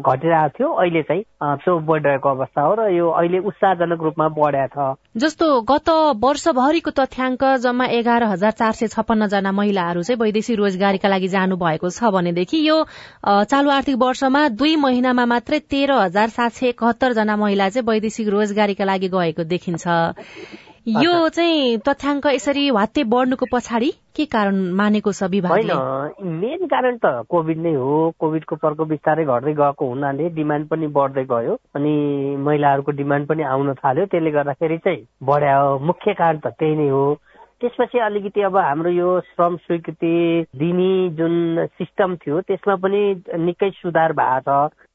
घटिरहेको 0.00 0.48
थियो। 0.56 0.68
अहिले 0.72 1.02
चाहिँ 1.02 1.22
त्यो 1.60 1.78
बढिरहेको 1.90 2.28
अवस्था 2.28 2.62
हो 2.62 2.74
र 2.80 2.88
यो 2.96 3.08
अहिले 3.10 3.38
उत्साहजनक 3.44 4.02
रूपमा 4.02 4.28
बढेको 4.38 4.88
छ। 4.94 5.20
जस्तो 5.20 5.46
गत 5.68 5.88
वर्षभरिको 6.24 6.90
तथ्याङ्क 6.96 7.44
जम्मा 7.60 7.86
एघार 7.98 8.22
हजार 8.32 8.50
चार 8.56 8.72
सय 8.80 8.86
छप्पन्न 8.96 9.26
जना 9.28 9.52
महिलाहरू 9.52 10.02
चाहिँ 10.08 10.20
वैदेशिक 10.22 10.56
रोजगारीका 10.56 11.08
लागि 11.08 11.28
जानु 11.28 11.56
भएको 11.60 11.90
छ 11.90 12.16
भनेदेखि 12.16 12.64
यो 12.64 12.80
चालु 13.44 13.70
आर्थिक 13.70 13.96
वर्षमा 14.00 14.48
दुई 14.56 14.74
महिनामा 14.78 15.26
मात्रै 15.26 15.58
तेह्र 15.68 16.00
हजार 16.00 16.28
सात 16.32 16.52
सय 16.54 16.68
एकहत्तर 16.68 17.12
जना 17.12 17.36
महिला 17.36 17.56
महिला 17.58 17.68
चाहिँ 17.74 17.86
वैदेशिक 17.86 18.28
रोजगारीका 18.28 18.84
लागि 18.84 19.08
गएको 19.10 19.44
देखिन्छ। 19.44 19.86
यो 20.88 21.28
चाहिँ 21.28 21.78
तथ्याङ्क 21.82 22.26
यसरी 22.26 22.70
वात्ते 22.70 23.04
बढ्नुको 23.04 23.46
पछाडि 23.52 23.90
के 24.16 24.24
कारण 24.24 24.54
मानेको 24.78 25.12
छ 25.12 25.22
विभागले? 25.34 25.74
मेन 26.22 26.66
कारण 26.70 26.96
त 27.02 27.26
कोभिड 27.28 27.58
नै 27.58 27.74
हो। 27.74 28.14
कोभिडको 28.14 28.56
प्रकोप 28.56 28.88
बिस्तारै 28.88 29.24
घट्दै 29.26 29.52
गएको 29.58 29.88
हुनाले 29.88 30.28
डिमान्ड 30.38 30.68
पनि 30.70 30.86
बढ्दै 30.86 31.24
गयो 31.26 31.58
अनि 31.76 31.94
महिलाहरूको 32.46 32.92
डिमान्ड 33.02 33.28
पनि 33.28 33.42
आउन 33.42 33.74
थाल्यो। 33.82 34.06
त्यसले 34.06 34.30
गर्दाखेरि 34.30 34.78
चाहिँ 34.78 35.06
बढ्या 35.22 35.58
मुख्य 35.82 36.14
कारण 36.14 36.38
त 36.38 36.54
त्यही 36.54 36.74
नै 36.76 36.88
हो। 36.88 37.06
त्यसपछि 37.60 37.98
अलिकति 37.98 38.40
अब 38.48 38.56
हाम्रो 38.56 38.90
यो 38.90 39.20
श्रम 39.34 39.56
स्वीकृति 39.66 40.14
दिने 40.56 40.92
जुन 41.18 41.66
सिस्टम 41.66 42.14
थियो 42.16 42.40
त्यसमा 42.48 42.74
पनि 42.86 43.00
निकै 43.44 43.70
सुधार 43.82 44.12
भएको 44.14 44.68
छ। 44.68 44.86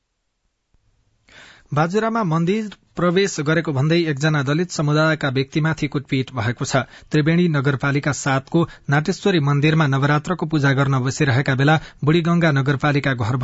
बाजुरामा 1.73 2.21
मन्दिर 2.23 2.65
प्रवेश 2.95 3.35
गरेको 3.45 3.71
भन्दै 3.75 3.97
एकजना 4.09 4.41
दलित 4.49 4.71
समुदायका 4.71 5.29
व्यक्तिमाथि 5.37 5.87
कुटपिट 5.95 6.33
भएको 6.39 6.65
छ। 6.65 6.81
त्रिवेणी 7.09 7.47
नगरपालिका 7.49 8.11
सातको 8.19 8.61
नाटेश्वरी 8.89 9.39
मन्दिरमा 9.47 9.87
नवरात्रको 9.93 10.45
पूजा 10.51 10.73
गर्न 10.73 10.99
बसिरहेका 11.05 11.55
बेला 11.55 11.79
बुढ़ीगंगा 12.03 12.51
नगरपालिका 12.59 13.13
घर 13.15 13.41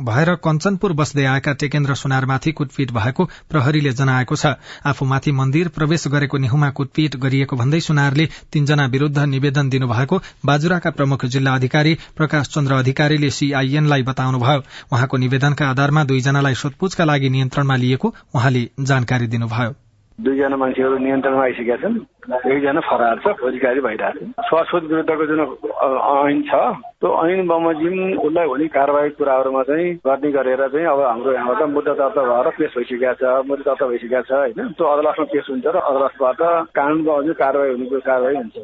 भएर 0.00 0.34
कञ्चनपुर 0.34 0.92
बस्दै 0.92 1.24
आएका 1.24 1.52
टेकेन्द्र 1.52 1.94
सुनारमाथि 1.94 2.52
कुटपिट 2.52 2.92
भएको 2.92 3.24
प्रहरीले 3.50 3.92
जनाएको 3.92 4.36
छ। 4.36 4.54
आफूमाथि 4.86 5.32
मन्दिर 5.32 5.68
प्रवेश 5.68 6.06
गरेको 6.08 6.38
निहुमा 6.38 6.70
कुटपिट 6.70 7.16
गरिएको 7.16 7.56
भन्दै 7.56 7.80
सुनारले 7.80 8.28
तीनजना 8.52 8.86
विरूद्ध 8.86 9.18
निवेदन 9.26 9.68
दिनुभएको 9.68 10.20
बाजुराका 10.44 10.90
प्रमुख 10.90 11.26
जिल्ला 11.26 11.54
अधिकारी 11.54 11.94
प्रकाश 12.16 12.48
चन्द्र 12.48 12.74
अधिकारीले 12.74 13.30
सीआईएनलाई 13.30 14.02
बताउनुभयो। 14.02 14.64
उहाँको 14.92 15.16
निवेदनका 15.16 15.70
आधारमा 15.70 16.04
दुईजनालाई 16.04 16.54
सोधपूछका 16.54 17.04
लागि 17.04 17.30
नियन्त्रणमा 17.30 17.76
लिएको 17.76 18.14
उहाँले 18.34 18.68
जानकारी 18.80 19.26
दिनुभयो। 19.26 19.89
दुईजना 20.24 20.56
मान्छेहरू 20.56 20.96
नियन्त्रणमा 20.98 21.42
आइसकेका 21.42 21.76
छन्। 21.82 21.96
एकजना 22.52 22.80
फरार 22.80 23.16
छ 23.24 23.32
खोजीकारी 23.40 23.80
भइरहेको 23.80 24.62
छ। 24.64 24.74
विरुद्धको 24.84 25.26
जुन 25.26 25.40
ऐन 25.40 26.42
छ 26.48 26.52
त्यो 27.00 27.08
ऐन 27.24 27.46
बमोजिम 27.48 27.96
उसलाई 28.20 28.46
हुने 28.46 28.66
कारवाही 28.76 29.10
कुराहरूमा 29.18 29.62
चाहिँ 29.68 29.94
गर्ने 30.06 30.30
गरेर 30.32 30.62
चाहिँ 30.68 30.86
अब 30.86 31.00
हाम्रो 31.00 31.32
यहाँबाट 31.32 31.62
मुद्दा 31.76 31.92
दर्ता 32.00 32.22
भएर 32.22 32.48
पेश 32.58 32.72
भइसकेका 32.76 33.12
छ 33.20 33.22
मुद्दा 33.48 33.64
दर्ता 33.70 33.86
भइसकेका 33.86 34.20
छ 34.28 34.32
होइन? 34.32 34.60
त्यो 34.76 34.84
अदालतमा 34.86 35.24
पेश 35.32 35.46
हुन्छ 35.50 35.66
र 35.66 35.76
अदालतबाट 35.80 36.40
कानुनको 36.76 37.10
अझै 37.10 37.32
कारवाही 37.40 37.72
हुने 37.72 38.00
कारवाही 38.00 38.36
हुन्छ। 38.36 38.56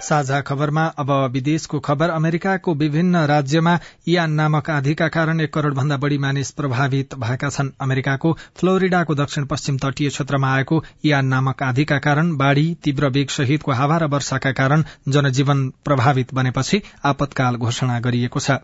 साझा 0.00 0.40
खबरमा 0.40 0.84
अब 0.98 1.10
विदेशको 1.32 1.78
खबर 1.80 2.10
अमेरिकाको 2.10 2.74
विभिन्न 2.74 3.24
राज्यमा 3.26 3.78
इयान 4.08 4.32
नामक 4.32 4.70
आँधीका 4.70 5.08
कारण 5.08 5.40
एक 5.40 5.52
करोड़ 5.54 5.72
भन्दा 5.74 5.96
बढ़ी 5.96 6.18
मानिस 6.18 6.50
प्रभावित 6.50 7.14
भएका 7.16 7.48
छन्। 7.48 7.70
अमेरिकाको 7.80 8.32
फ्लोरिडाको 8.56 9.14
दक्षिण 9.14 9.44
पश्चिम 9.46 9.78
तटीय 9.78 10.08
क्षेत्रमा 10.08 10.52
आएको 10.54 10.82
इयान 11.04 11.26
नामक 11.26 11.62
आँधीका 11.62 11.98
कारण 11.98 12.36
बाढ़ी 12.36 12.66
तीव्र 12.84 13.08
वेग 13.08 13.28
सहितको 13.30 13.72
हावा 13.72 13.96
र 13.98 14.06
वर्षाका 14.08 14.52
कारण 14.52 14.84
जनजीवन 15.08 15.68
प्रभावित 15.84 16.34
बनेपछि 16.34 16.82
आपतकाल 17.04 17.56
घोषणा 17.56 17.98
गरिएको 18.00 18.40
छ। 18.40 18.58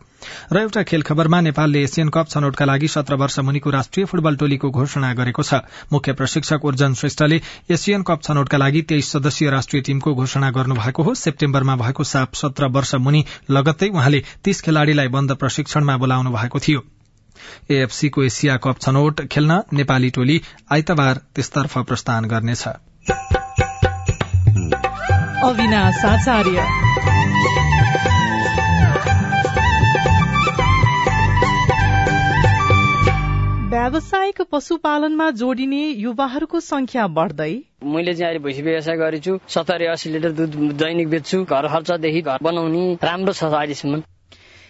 र 0.52 0.58
एउटा 0.58 0.82
खेल 0.82 1.02
खबरमा 1.02 1.40
नेपालले 1.40 1.82
एसियन 1.82 2.08
कप 2.08 2.28
छनौटका 2.28 2.64
लागि 2.64 2.88
सत्र 2.88 3.14
वर्ष 3.16 3.38
मुनिको 3.40 3.70
राष्ट्रिय 3.70 4.06
फुटबल 4.06 4.36
टोलीको 4.36 4.70
घोषणा 4.70 5.12
गरेको 5.14 5.42
छ। 5.42 5.60
मुख्य 5.92 6.12
प्रशिक्षक 6.14 6.64
उर्जन 6.64 6.94
श्रेष्ठले 6.94 7.40
एसियन 7.70 8.02
कप 8.02 8.22
छनौटका 8.22 8.58
लागि 8.58 8.82
तेइस 8.88 9.12
सदस्यीय 9.12 9.50
राष्ट्रिय 9.50 9.82
टीमको 9.82 10.14
घोषणा 10.14 10.50
गर्नुभएको 10.50 11.02
हो। 11.02 11.14
सेप्टेम्बरमा 11.34 11.76
भएको 11.76 12.04
साप 12.04 12.34
सत्र 12.34 12.66
वर्ष 12.70 12.94
मुनि 12.94 13.24
लगत्तै 13.50 13.88
उहाँले 13.88 14.22
तीस 14.44 14.60
खेलाड़ीलाई 14.60 15.08
बन्द 15.08 15.32
प्रशिक्षणमा 15.34 15.96
बोलाउनु 15.96 16.30
भएको 16.30 16.58
थियो। 16.58 16.80
एएफसीको 17.70 18.22
एसिया 18.22 18.56
कप 18.56 18.78
छनौट 18.80 19.26
खेल्न 19.26 19.62
नेपाली 19.72 20.10
टोली 20.10 20.40
आइतबार 20.72 21.20
त्यसतर्फ 21.34 21.78
प्रस्थान 21.78 22.24
गर्नेछ। 22.24 22.64
व्यावसायिक 33.74 34.40
पशुपालनमा 34.52 35.26
जोडिने 35.38 35.78
युवाहरूको 36.00 36.58
संख्या 36.60 37.06
बढ्दै 37.14 37.54
मैले 37.94 38.12
चाहिँ 38.14 38.26
अहिले 38.26 38.42
भैँसी 38.44 38.62
व्यवसाय 38.62 38.96
गरेछु। 38.96 39.32
सत्तरी 39.48 39.86
अस्सी 39.86 40.10
लिटर 40.12 40.32
दुध 40.32 40.54
दैनिक 40.78 41.08
बेच्छु। 41.08 41.38
घर 41.44 41.66
खर्चदेखि 41.68 42.20
घर 42.22 42.38
बनाउने 42.42 42.84
राम्रो 43.02 43.32
छ 43.32 43.50
अहिलेसम्म। 43.50 44.00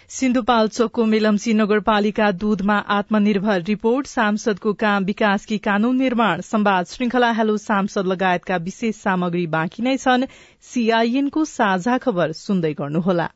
सिन्धुपाल्चोकको 0.09 1.05
मेलम्ची 1.05 1.53
नगरपालिका 1.53 2.31
दूधमा 2.41 2.77
आत्मनिर्भर 2.97 3.61
रिपोर्ट 3.67 4.07
सांसदको 4.07 4.73
काम 4.81 5.05
विकासकी 5.05 5.57
कानून 5.69 5.97
निर्माण 5.97 6.41
संवाद 6.49 6.85
श्रृंखला 6.87 7.31
हेलो 7.31 7.57
सांसद 7.61 8.05
लगायतका 8.07 8.57
विशेष 8.65 8.95
सामग्री 9.03 9.45
बाँकी 9.53 9.83
नै 9.83 9.97
छन्। 9.97 10.29
सीआईएनको 10.65 11.45
साझा 11.53 11.97
खबर 12.01 12.31
सुन्दै 12.41 12.73
गर्नुहोला। 12.73 13.29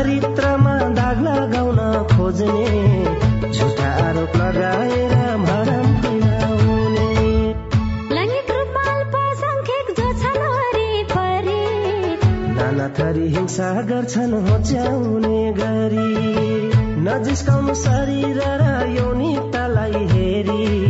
चरित्रमा 0.00 0.74
दाग 0.96 1.18
लगाउन 1.24 1.78
खोज्ने 2.10 3.50
झुटा 3.52 3.88
आरोप 4.04 4.36
लगाएर 4.36 5.12
भरम 5.44 5.88
नाना 12.56 12.88
थरी 12.96 13.26
हिंसा 13.28 13.68
गर्छन् 13.90 14.34
होच्याउने 14.48 15.42
गरी। 15.60 16.08
नजिस्काउनु 17.04 17.74
शरीर 17.84 18.40
र 18.62 18.72
यौनिकतालाई 18.96 20.06
हेरी। 20.12 20.89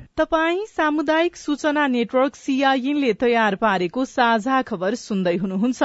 तपाई 0.17 0.57
सामुदायिक 0.67 1.37
सूचना 1.37 1.85
नेटवर्क 1.87 2.35
सीआईएनले 2.35 3.11
तयार 3.13 3.55
पारेको 3.55 4.03
साझा 4.05 4.61
खबर 4.61 4.95
सुन्दै 4.95 5.35
हुनुहुन्छ। 5.35 5.83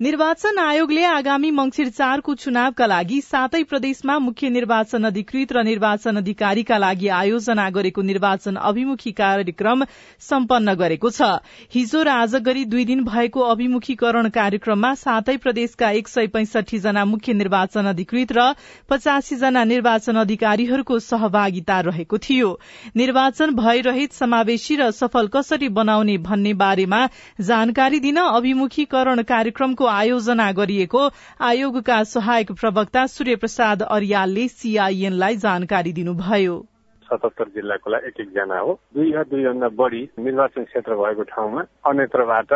निर्वाचन 0.00 0.58
आयोगले 0.58 1.04
आगामी 1.06 1.50
मंगिर 1.50 1.88
चारको 1.90 2.34
चुनावका 2.34 2.86
लागि 2.86 3.20
सातै 3.22 3.62
प्रदेशमा 3.64 4.18
मुख्य 4.18 4.50
निर्वाचन 4.50 5.04
अधिकृत 5.04 5.52
र 5.52 5.62
निर्वाचन 5.62 6.16
अधिकारीका 6.16 6.78
लागि 6.78 7.08
आयोजना 7.10 7.68
गरेको 7.70 8.02
निर्वाचन 8.02 8.56
अभिमुखी 8.62 9.12
कार्यक्रम 9.12 9.84
सम्पन्न 10.22 10.74
गरेको 10.74 11.10
छ। 11.12 11.30
हिजो 11.70 12.02
र 12.02 12.08
आज 12.16 12.34
गरी 12.42 12.64
दुई 12.66 12.84
दिन 12.84 13.04
भएको 13.06 13.46
अभिमुखीकरण 13.46 14.28
कार्यक्रममा 14.34 14.92
सातै 14.96 15.36
प्रदेशका 15.38 15.90
एक 15.92 16.08
सय 16.08 16.26
पैंसठी 16.34 16.78
जना 16.80 17.04
मुख्य 17.04 17.38
निर्वाचन 17.38 17.94
अधिकृत 17.94 18.32
र 18.32 18.50
पचासी 18.90 19.36
जना 19.38 19.64
निर्वाचन 19.70 20.20
अधिकारीहरूको 20.26 20.98
सहभागिता 21.00 21.80
रहेको 21.88 22.18
थियो। 22.20 22.52
निर्वाचन 22.96 23.51
भयरहित 23.52 24.12
समावेशी 24.12 24.76
र 24.76 24.90
सफल 24.90 25.28
कसरी 25.28 25.68
बनाउने 25.68 26.16
भन्ने 26.18 26.54
बारेमा 26.54 27.06
जानकारी 27.40 28.00
दिन 28.00 28.16
अभिमुखीकरण 28.16 29.22
कार्यक्रमको 29.22 29.86
आयोजना 29.86 30.50
गरिएको 30.52 31.08
आयोगका 31.40 32.02
सहायक 32.04 32.52
प्रवक्ता 32.52 33.06
सूर्य 33.06 33.36
प्रसाद 33.36 33.82
अर्यालले 33.82 34.48
सीआईएनलाई 34.48 35.36
जानकारी 35.36 35.92
दिनुभयो। 35.92 36.71
सतहत्तर 37.12 37.48
जिल्लाको 37.54 37.90
लागि 37.92 38.08
एक 38.08 38.20
एकजना 38.20 38.58
हो। 38.58 38.72
दुई 38.96 39.12
या 39.12 39.22
दुईभन्दा 39.28 39.68
बढी 39.76 40.02
निर्वाचन 40.18 40.64
क्षेत्र 40.64 40.94
भएको 40.96 41.22
ठाउँमा 41.28 41.62
अन्यत्रबाट 41.84 42.52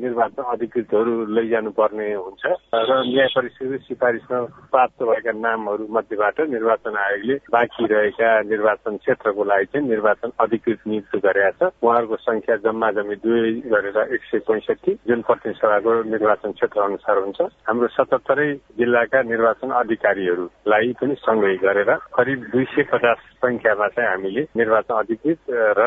निर्वाचन 0.00 0.42
अधिकृतहरू 0.52 1.12
लैजानु 1.36 1.70
पर्ने 1.76 2.12
हुन्छ। 2.14 2.44
र 2.72 2.90
न्याय 3.04 3.28
परिषदको 3.36 3.78
सिफारिसमा 3.84 4.40
प्राप्त 4.72 5.02
भएका 5.02 5.32
नामहरू 5.36 5.86
मध्येबाट 5.90 6.40
निर्वाचन 6.48 6.96
आयोगले 6.96 7.34
बाँकी 7.52 7.86
रहेका 7.92 8.30
निर्वाचन 8.50 8.96
क्षेत्रको 8.96 9.44
लागि 9.44 9.66
चाहिँ 9.72 9.88
निर्वाचन 9.88 10.30
अधिकृत 10.40 10.80
नियुक्त 10.86 11.16
गरेका 11.26 11.50
छ। 11.60 11.72
उहाँहरूको 11.82 12.16
संख्या 12.16 12.56
जम्मा 12.64 12.90
जम्मी 12.96 13.16
दुई 13.20 13.52
गरेर 13.68 13.98
एक 14.14 14.22
सय 14.30 14.38
पैँसठी 14.48 14.92
जुन 15.08 15.20
प्रतिनिधि 15.28 15.58
सभाको 15.60 15.92
निर्वाचन 16.08 16.50
क्षेत्र 16.56 16.80
अनुसार 16.80 17.18
हुन्छ। 17.18 17.40
हाम्रो 17.68 17.88
सतहत्तरै 17.96 18.48
जिल्लाका 18.80 19.22
निर्वाचन 19.22 19.70
अधिकारीहरूलाई 19.80 20.92
पनि 21.00 21.14
सँगै 21.20 21.54
गरेर 21.64 21.90
करिब 22.16 22.40
दुई 22.52 22.64
सय 22.72 22.82
पचास 22.92 23.18
संख्यामा 23.44 23.86
चाहिँ 23.90 24.08
हामीले। 24.10 24.42
निर्वाचन 24.56 24.94
अधिकृत 24.94 25.38
र 25.78 25.82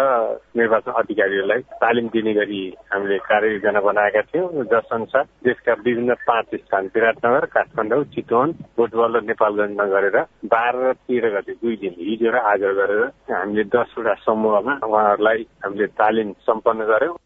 निर्वाचन 0.58 0.92
अधिकारीहरूलाई 1.02 1.62
तालिम 1.84 2.08
दिने 2.14 2.34
गरी 2.34 2.62
हामीले 2.94 3.18
कार्ययोजना 3.30 3.82
बनाएका 3.82 4.22
थियौँ। 4.30 4.64
जस 4.72 4.90
अनुसार 4.94 5.26
देशका 5.46 5.74
विभिन्न 5.86 6.14
पाँच 6.28 6.56
स्थान 6.56 6.90
विराटनगर 6.96 7.46
काठमाडौँ 7.56 8.04
चितवन 8.14 8.52
बोटबल 8.78 9.12
र 9.18 9.22
नेपालगञ्जमा 9.24 9.86
गरेर 9.94 10.18
बाह्र 10.54 10.78
र 10.84 10.94
तेह्र 11.08 11.30
गते 11.36 11.54
दुई 11.62 11.76
दिन 11.82 11.94
हिजो 12.00 12.30
र 12.32 12.38
आज 12.52 12.64
गरेर 12.80 13.04
हामीले 13.32 13.64
दसवटा 13.74 14.14
समूहमा 14.26 14.74
उहाँहरूलाई 14.84 15.46
हामीले 15.64 15.88
तालिम 16.00 16.32
सम्पन्न 16.44 16.82
गर्यौं 16.86 17.23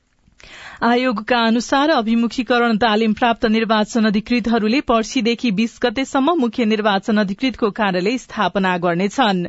आयोगका 0.84 1.38
अनुसार 1.44 1.90
अभिमुखीकरण 1.90 2.78
तालिम 2.78 3.14
प्राप्त 3.14 3.46
निर्वाचन 3.46 4.06
अधिकृतहरूले 4.06 4.82
पर्सीदेखि 4.82 5.52
बीस 5.52 5.80
गतेसम्म 5.84 6.36
मुख्य 6.40 6.66
निर्वाचन 6.66 7.18
अधिकृतको 7.18 7.70
कार्यालय 7.72 8.18
स्थापना 8.18 8.78
गर्नेछन्। 8.78 9.46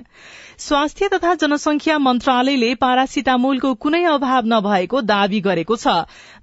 स्वास्थ्य 0.59 1.09
तथा 1.09 1.35
जनसंख्या 1.35 1.98
मन्त्रालयले 1.98 2.74
पारासिटामोलको 2.74 3.72
कुनै 3.74 4.03
अभाव 4.05 4.46
नभएको 4.46 5.01
दावी 5.01 5.40
गरेको 5.40 5.77
छ। 5.77 5.92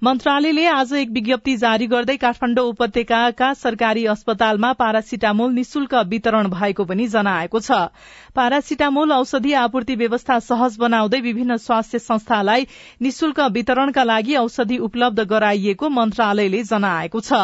मन्त्रालयले 0.04 0.66
आज 0.66 0.92
एक 0.92 1.10
विज्ञप्ति 1.10 1.56
जारी 1.56 1.86
गर्दै 1.86 2.16
काठमाडौँ 2.16 2.64
उपत्यकाका 2.68 3.52
सरकारी 3.54 4.04
अस्पतालमा 4.06 4.72
पारासिटामोल 4.72 5.52
निशुल्क 5.52 5.94
वितरण 6.06 6.48
भएको 6.48 6.84
पनि 6.84 7.06
जनाएको 7.08 7.60
छ। 7.60 7.90
पारासिटामोल 8.34 9.12
औषधि 9.12 9.52
आपूर्ति 9.56 9.94
व्यवस्था 9.96 10.38
सहज 10.38 10.76
बनाउँदै 10.78 11.20
विभिन्न 11.20 11.56
स्वास्थ्य 11.56 11.98
संस्थालाई 11.98 12.66
निशुल्क 13.00 13.40
वितरणका 13.52 14.04
लागि 14.04 14.35
औषधि 14.36 14.78
उपलब्ध 14.78 15.20
गराइएको 15.24 15.88
मन्त्रालयले 15.90 16.62
जनाएको 16.64 17.20
छ। 17.20 17.40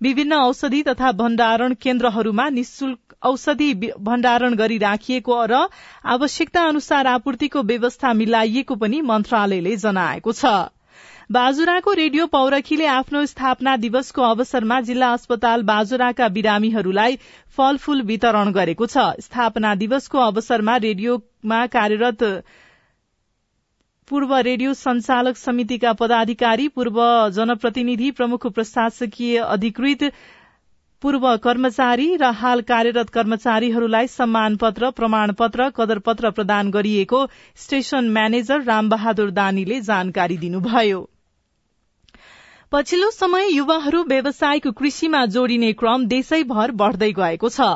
विभिन्न 0.00 0.32
औषधि 0.42 0.82
तथा 0.82 1.12
भण्डारण 1.14 1.74
केन्द्रहरूमा 1.80 2.48
निशुल्क 2.50 3.16
औषधि 3.22 3.72
भण्डारण 4.00 4.54
गरी 4.54 4.78
राखिएको 4.78 5.44
र 5.46 5.66
आवश्यकता 6.06 6.62
अनुसार 6.68 7.06
आपूर्तिको 7.08 7.62
व्यवस्था 7.64 8.12
मिलाइएको 8.14 8.74
पनि 8.76 9.00
मन्त्रालयले 9.02 9.76
जनाएको 9.78 10.32
छ। 10.34 10.54
बाजुराको 11.32 11.92
रेडियो 11.92 12.26
पौरखीले 12.26 12.86
आफ्नो 12.86 13.24
स्थापना 13.26 13.76
दिवसको 13.76 14.22
अवसरमा 14.22 14.80
जिल्ला 14.80 15.12
अस्पताल 15.12 15.62
बाजुराका 15.62 16.28
बिरामीहरूलाई 16.28 17.16
फलफूल 17.56 18.02
वितरण 18.02 18.50
गरेको 18.52 18.86
छ। 18.86 19.06
स्थापना 19.20 19.74
दिवसको 19.74 20.18
अवसरमा 20.18 20.76
रेडियोमा 20.84 21.64
कार्यरत 21.68 22.22
पूर्व 24.08 24.34
रेडियो 24.46 24.72
संचालक 24.74 25.36
समितिका 25.36 25.92
पदाधिकारी 25.98 26.66
पूर्व 26.68 26.98
जनप्रतिनिधि 27.36 28.10
प्रमुख 28.18 28.46
प्रशासकीय 28.56 29.38
अधिकृत 29.38 30.02
पूर्व 31.02 31.24
कर्मचारी 31.44 32.08
र 32.22 32.30
हाल 32.40 32.60
कार्यरत 32.68 33.10
कर्मचारीहरूलाई 33.14 34.06
सम्मान 34.12 34.56
पत्र 34.56 34.90
प्रमाण 35.00 35.32
पत्र 35.40 35.70
कदर 35.76 35.98
पत्र 36.06 36.30
प्रदान 36.30 36.70
गरिएको 36.70 37.24
स्टेशन 37.64 38.10
म्यानेजर 38.10 38.62
रामबहादुर 38.64 39.30
दानीले 39.40 39.80
जानकारी 39.90 40.36
दिनुभयो। 40.44 41.00
पछिल्लो 42.74 43.10
समय 43.10 43.46
युवाहरू 43.52 44.02
व्यावसायिक 44.02 44.66
कृषिमा 44.68 45.18
जोडिने 45.26 45.72
क्रम 45.72 46.06
देशैभर 46.06 46.70
बढ़दै 46.72 47.10
गएको 47.12 47.48
छ। 47.48 47.68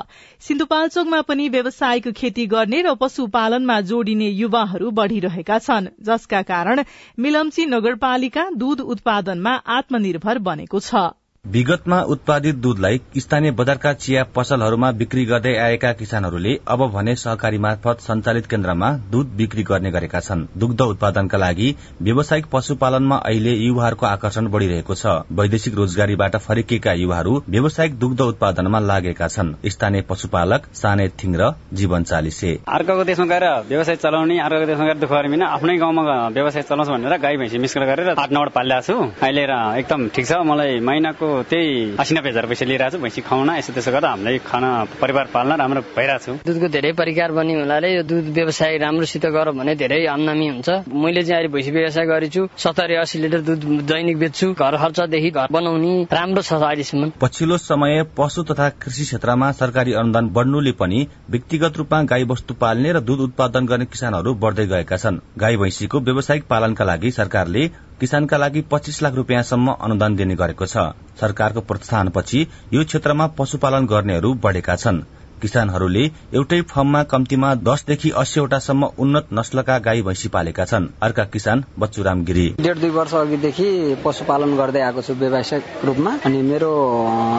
सिन्धुपाल्चोकमा 0.43 1.21
पनि 1.23 1.49
व्यावसायिक 1.49 2.09
खेती 2.13 2.47
गर्ने 2.47 2.81
र 2.83 2.95
पशुपालनमा 2.95 3.81
जोडिने 3.91 4.29
युवाहरू 4.31 4.91
बढ़िरहेका 4.91 5.59
छन् 5.59 5.87
जसका 6.03 6.43
कारण 6.43 6.83
मिलम्ची 7.19 7.67
नगरपालिका 7.69 8.49
दूध 8.57 8.81
उत्पादनमा 8.89 9.55
आत्मनिर्भर 9.77 10.39
बनेको 10.43 10.81
छ। 10.81 11.07
विगतमा 11.45 12.01
उत्पादित 12.05 12.55
दूधलाई 12.55 13.01
स्थानीय 13.17 13.51
बजारका 13.51 13.93
चिया 13.95 14.23
पसलहरूमा 14.37 14.91
बिक्री 14.93 15.25
गर्दै 15.25 15.55
आएका 15.59 15.93
किसानहरूले 15.93 16.53
अब 16.69 16.81
भने 16.91 17.15
सहकारी 17.17 17.59
मार्फत 17.59 18.01
सञ्चालित 18.01 18.47
केन्द्रमा 18.47 18.91
दूध 19.11 19.31
बिक्री 19.37 19.63
गर्ने 19.63 19.91
गरेका 19.91 20.21
छन्। 20.21 20.45
दुग्ध 20.57 20.81
उत्पादनका 20.83 21.39
लागि 21.39 21.75
व्यावसायिक 22.03 22.47
पशुपालनमा 22.53 23.17
अहिले 23.25 23.55
युवाहरूको 23.57 24.07
आकर्षण 24.07 24.49
बढ़िरहेको 24.49 24.95
छ। 24.95 25.07
वैदेशिक 25.33 25.75
रोजगारीबाट 25.75 26.37
फर्किएका 26.39 26.93
युवाहरू 26.95 27.33
व्यावसायिक 27.49 27.99
दुग्ध 27.99 28.21
उत्पादनमा 28.23 28.79
लागेका 28.81 29.29
छन्। 29.29 29.55
स्थानीय 29.67 30.03
पशुपालक 30.11 30.69
साने 30.75 31.09
थिङ 31.17 31.37
र 31.37 31.51
जीवन 31.73 32.03
चालिसे। 32.03 32.53
अर्काको 32.69 33.05
देशमा 33.05 33.27
गएर 33.27 33.49
व्यवसाय 33.69 33.97
चलाउने 33.97 34.39
अर्काको 34.41 34.67
देशमा 34.67 34.87
गएर 34.87 34.99
दुःख 35.01 35.13
आफ्नै 35.49 35.79
गाउँमा 35.79 36.03
व्यवसाय 36.29 36.63
चलाउँछ 36.63 36.89
भनेर 36.91 37.17
गाई 37.19 37.37
भैँसी 37.39 37.59
गरेर 37.81 38.15
आठ 38.19 38.53
पालिरहेको 38.53 38.87
छु। 38.87 39.01
अहिले 39.25 39.49
एकदम 39.81 40.09
ठिक 40.11 40.27
छ। 40.27 40.45
मलाई 40.45 40.81
महिनाको 40.83 41.28
त्यही 41.51 41.97
असी 41.99 42.15
नब्बे 42.15 42.29
हजार 42.31 42.47
पैसा 42.47 42.65
लिइरहेको 42.71 42.97
छु 42.97 43.03
भैँसी 43.03 43.21
खुवाउन 43.29 43.51
यसो 43.59 43.73
त्यसो 43.73 43.91
गर्दा 43.93 44.09
हामीलाई 44.11 44.39
खाना 44.45 44.71
परिवार 45.01 45.27
पाल्न 45.35 45.53
राम्रो 45.61 45.81
भइरहेको 45.97 46.25
छु। 46.25 46.33
दुधको 46.47 46.69
धेरै 46.69 46.93
परिकार 47.01 47.33
बन्ने 47.33 47.55
हुनाले 47.61 47.89
यो 47.95 48.03
दुध 48.03 48.27
व्यवसाय 48.35 48.79
राम्रोसित 48.79 49.27
गर 49.29 49.51
भने 49.59 49.75
धेरै 49.75 50.01
आमदामी 50.07 50.47
हुन्छ। 50.49 50.69
मैले 50.89 51.23
चाहिँ 51.23 51.37
अहिले 51.39 51.53
भैँसी 51.55 51.71
व्यवसाय 51.71 52.07
गरेछु 52.07 52.43
सत्तरी 52.59 52.95
अस्सी 53.03 53.19
लिटर 53.19 53.41
दुध 53.49 53.65
दैनिक 53.91 54.19
बेच्छु 54.19 54.53
घर 54.55 54.77
खर्चदेखि 54.77 55.31
घर 55.31 55.47
बनाउने 55.53 55.93
राम्रो 56.13 56.43
छ 56.43 56.53
अहिलेसम्म। 56.53 57.11
पछिल्लो 57.21 57.57
समय 57.59 58.03
पशु 58.17 58.43
तथा 58.51 58.69
कृषि 58.83 59.05
क्षेत्रमा 59.05 59.51
सरकारी 59.55 59.93
अनुदान 59.95 60.29
बढ्नुले 60.37 60.73
पनि 60.81 61.07
व्यक्तिगत 61.31 61.77
रूपमा 61.79 62.03
गाई 62.05 62.25
वस्तु 62.31 62.55
पाल्ने 62.55 62.93
र 62.93 63.01
दुध 63.01 63.21
उत्पादन 63.21 63.67
गर्ने 63.67 63.87
किसानहरू 63.87 64.35
बढ़दै 64.35 64.67
गएका 64.67 64.97
छन्। 64.97 65.21
गाई 65.39 65.57
भैँसीको 65.57 66.01
व्यावसायिक 66.01 66.45
पालनका 66.49 66.85
लागि 66.85 67.11
सरकारले 67.11 67.63
किसानका 68.01 68.37
लागि 68.37 68.61
पच्चीस 68.71 69.03
लाख 69.03 69.15
रूपियाँसम्म 69.15 69.73
अनुदान 69.81 70.17
दिने 70.17 70.35
गरेको 70.35 70.67
छ। 70.67 70.77
सरकारको 71.21 71.61
प्रोत्साहनपछि 71.61 72.47
यो 72.73 72.85
क्षेत्रमा 72.85 73.27
पशुपालन 73.39 73.87
गर्नेहरू 73.87 74.35
बढ़ेका 74.35 74.77
छन्। 74.77 75.03
किसानहरूले 75.41 76.05
एउटै 76.35 76.61
फर्ममा 76.71 77.03
कम्तीमा 77.13 77.55
दसदेखि 77.63 78.11
अस्सीवटासम्म 78.17 78.91
उन्नत 78.99 79.29
नस्लका 79.33 79.79
गाई 79.81 80.03
भैँसी 80.03 80.29
पालेका 80.29 80.65
छन्। 80.65 80.87
अर्का 81.03 81.25
किसान 81.33 81.65
बच्चुराम 81.79 82.25
गिरी। 82.25 82.47
डेढ 82.61 82.79
दुई 82.79 82.91
वर्ष 82.91 83.15
अघिदेखि 83.17 83.69
पशुपालन 84.05 84.57
गर्दै 84.57 84.81
आएको 84.83 85.03
छु 85.03 85.15
व्यावसायिक 85.15 85.85
रूपमा 85.85 86.13
अनि 86.27 86.43
मेरो 86.45 86.73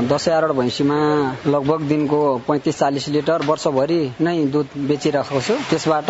दस 0.09 0.27
एघार 0.27 0.51
भैँसीमा 0.53 0.97
लगभग 1.47 1.87
दिनको 1.89 2.19
पैँतिस 2.47 2.79
चालिस 2.79 3.07
लिटर 3.09 3.45
वर्षभरि 3.45 4.01
नै 4.21 4.37
दुध 4.53 4.77
बेचिरहेको 4.87 5.41
छु। 5.41 5.53
त्यसबाट 5.69 6.09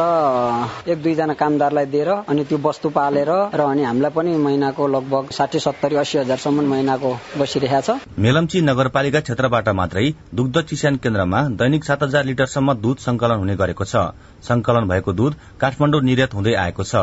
एक 0.90 1.02
दुईजना 1.04 1.34
कामदारलाई 1.34 1.86
दिएर 1.86 2.10
अनि 2.10 2.44
त्यो 2.44 2.58
वस्तु 2.64 2.90
पालेर 2.92 3.32
र 3.54 3.62
अनि 3.64 3.84
हामीलाई 3.84 4.12
पनि 4.16 4.38
महिनाको 4.40 4.88
लगभग 4.90 5.32
साठी 5.32 5.60
सत्तरी 5.60 5.96
अस्सी 5.96 6.18
हजारसम्म 6.18 6.68
महिनाको 6.70 7.12
बसिरहेको 7.40 7.82
छ। 7.88 8.20
मेलम्ची 8.20 8.62
नगरपालिका 8.62 9.20
क्षेत्रबाट 9.20 9.70
मात्रै 9.80 10.08
दुग्ध 10.36 10.62
चिस्यान 10.70 10.96
केन्द्रमा 11.04 11.42
दैनिक 11.60 11.79
सात 11.84 12.04
हजार 12.04 12.26
लिटरसम्म 12.26 12.74
दूध 12.74 12.98
संकलन 12.98 13.36
हुने 13.36 13.56
गरेको 13.56 13.86
छ। 13.86 13.96
संकलन 14.42 14.88
भएको 14.88 15.14
दूध 15.14 15.36
काठमाडौँ 15.60 16.02
निर्यात 16.02 16.34
हुँदै 16.34 16.54
आएको 16.54 16.84
छ। 16.84 16.96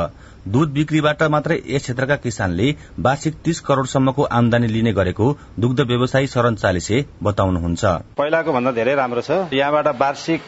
दूध 0.47 0.73
बिक्रीबाट 0.73 1.23
मात्रै 1.27 1.57
यस 1.67 1.83
क्षेत्रका 1.83 2.17
किसानले 2.17 2.67
वार्षिक 3.03 3.35
तीस 3.45 3.61
करोड़सम्मको 3.67 4.23
आमदानी 4.33 4.67
लिने 4.69 4.93
गरेको 4.93 5.27
दुग्ध 5.59 5.81
व्यवसायी 5.83 6.27
शरण 6.27 6.55
चालिसे 6.55 7.05
बताउनुहुन्छ। 7.23 7.85
पहिलाको 8.15 8.53
भन्दा 8.53 8.71
धेरै 8.73 8.95
राम्रो 8.95 9.23
छ। 9.27 9.31
यहाँबाट 9.51 9.87
वार्षिक 9.99 10.43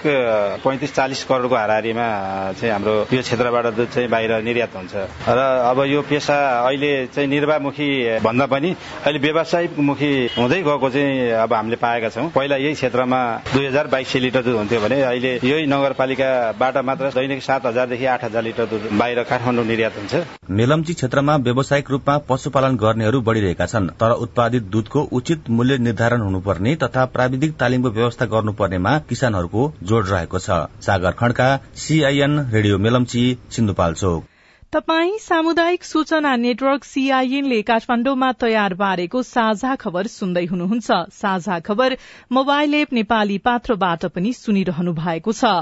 पैंतिस 0.62 0.94
चालिस 0.94 1.24
करोड़को 1.24 1.54
हाराहारीमा 1.54 2.06
चाहिँ 2.54 2.72
हाम्रो 2.72 2.94
यो 3.10 3.22
क्षेत्रबाट 3.22 3.66
दुध 3.74 3.88
चाहिँ 3.90 4.08
बाहिर 4.08 4.32
निर्यात 4.46 4.76
हुन्छ। 4.76 4.94
र 5.28 5.38
अब 5.66 5.78
यो 5.90 6.02
पेसा 6.06 6.36
अहिले 6.62 6.90
चाहिँ 7.10 7.28
निर्वाहमुखी 7.28 7.88
भन्दा 8.22 8.46
पनि 8.46 8.70
अहिले 9.02 9.18
व्यवसायिकमुखी 9.18 10.12
हुँदै 10.38 10.60
गएको 10.62 10.88
चाहिँ 10.94 11.42
अब 11.42 11.52
हामीले 11.52 11.76
पाएका 11.82 12.08
छौँ। 12.14 12.30
पहिला 12.38 12.56
यही 12.56 12.74
क्षेत्रमा 12.78 13.18
दुई 13.50 13.66
हजार 13.66 13.86
बाइस 13.90 14.08
सय 14.14 14.18
लिटर 14.20 14.42
दुध 14.46 14.56
हुन्थ्यो 14.62 14.80
भने 14.80 15.02
अहिले 15.02 15.34
यही 15.42 15.66
नगरपालिकाबाट 15.66 16.76
मात्र 16.86 17.10
दैनिक 17.18 17.42
सात 17.42 17.66
हजारदेखि 17.66 18.06
आठ 18.14 18.24
हजार 18.24 18.42
लिटर 18.44 18.66
दुध 18.70 18.88
बाहिर 18.94 19.22
काठमाडौँ 19.26 19.66
निर्यात 19.66 19.86
हुन्छ। 19.96 20.22
मेलम्ची 20.50 20.94
क्षेत्रमा 20.94 21.36
व्यावसायिक 21.38 21.90
रूपमा 21.90 22.16
पशुपालन 22.28 22.76
गर्नेहरू 22.76 23.20
बढ़िरहेका 23.22 23.66
छन् 23.66 23.90
तर 24.00 24.10
उत्पादित 24.18 24.62
दूधको 24.68 25.00
उचित 25.12 25.50
मूल्य 25.50 25.78
निर्धारण 25.78 26.20
हुनुपर्ने 26.20 26.74
तथा 26.76 27.04
प्राविधिक 27.08 27.52
तालिमको 27.56 27.90
व्यवस्था 27.90 28.26
गर्नुपर्नेमा 28.28 28.98
किसानहरूको 29.08 29.72
जोड़ 29.82 30.04
रहेको 30.06 30.38
छ। 30.38 30.64
सागर 30.80 31.12
खड्का 31.20 31.48
सीआईएन 31.76 32.40
रेडियो 32.50 32.78
मेलम्ची 32.78 33.22
सिन्धुपाल्चोक 33.50 34.24
तपाई 34.72 35.12
सामुदायिक 35.18 35.84
सूचना 35.84 36.34
नेटवर्क 36.36 36.84
सीआईएनले 36.84 37.60
काठमाण्डुमा 37.62 38.30
तयार 38.32 38.74
पारेको 38.74 39.22
साझा 39.22 39.74
खबर 39.74 40.06
सुन्दै 40.06 40.44
हुनुहुन्छ। 40.44 40.98
साझा 41.12 41.58
खबर 41.60 41.96
मोबाइल 42.32 42.74
एप 42.74 42.92
नेपाली 42.92 43.38
पात्रोबाट 43.38 44.04
पनि 44.06 44.32
सुनिरहनु 44.32 44.92
भएको 44.94 45.32
छ। 45.32 45.52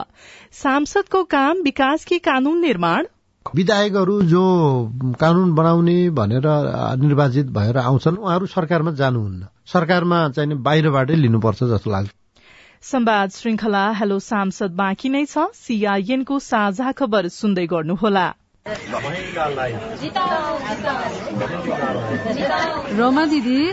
सांसदको 0.52 1.22
काम 1.30 1.62
विकास 1.62 2.04
कि 2.04 2.18
कानून 2.18 2.60
निर्माण 2.60 3.06
विधायकहरू 3.54 4.22
जो 4.22 4.42
कानून 5.20 5.54
बनाउने 5.54 6.10
भनेर 6.10 6.46
निर्वाचित 7.00 7.46
भएर 7.46 7.78
आउँछन् 7.78 8.16
उहाँहरू 8.16 8.46
सरकारमा 8.46 8.90
जानुहुन्न। 8.90 9.46
सरकारमा 9.66 10.28
चाहिँ 10.28 10.54
बाहिरबाटै 10.54 11.14
लिनुपर्छ 11.14 11.64
जस्तो 11.64 11.90
लाग्छ। 11.90 12.10
संवाद 12.82 13.30
श्रृंखला 13.30 13.90
हेलो 13.90 14.18
सांसद 14.18 14.70
बाँकी 14.70 15.08
नै 15.08 15.24
छ। 15.24 15.38
सीआईएनको 15.54 16.38
साझा 16.38 16.92
खबर 16.92 17.28
सुन्दै 17.28 17.66
गर्नुहोला। 17.66 18.34
रोमा 22.98 23.24
दिदी। 23.26 23.72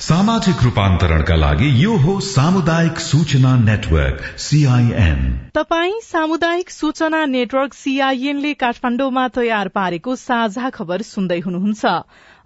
सामाजिक 0.00 0.62
रूपान्तरणका 0.62 1.34
लागि 1.36 1.66
यो 1.84 1.96
हो 1.96 2.12
सामुदायिक 2.20 2.98
सूचना 2.98 3.50
नेटवर्क 3.56 4.22
सीआईएन 4.40 5.20
तपाई 5.54 5.92
सामुदायिक 6.02 6.70
सूचना 6.70 7.20
नेटवर्क 7.26 7.74
सीआईएनले 7.74 8.54
काठमाण्डुमा 8.54 9.26
तयार 9.28 9.68
पारेको 9.68 10.16
साझा 10.16 10.70
खबर 10.70 11.02
सुन्दै 11.02 11.38
हुनुहुन्छ। 11.40 11.84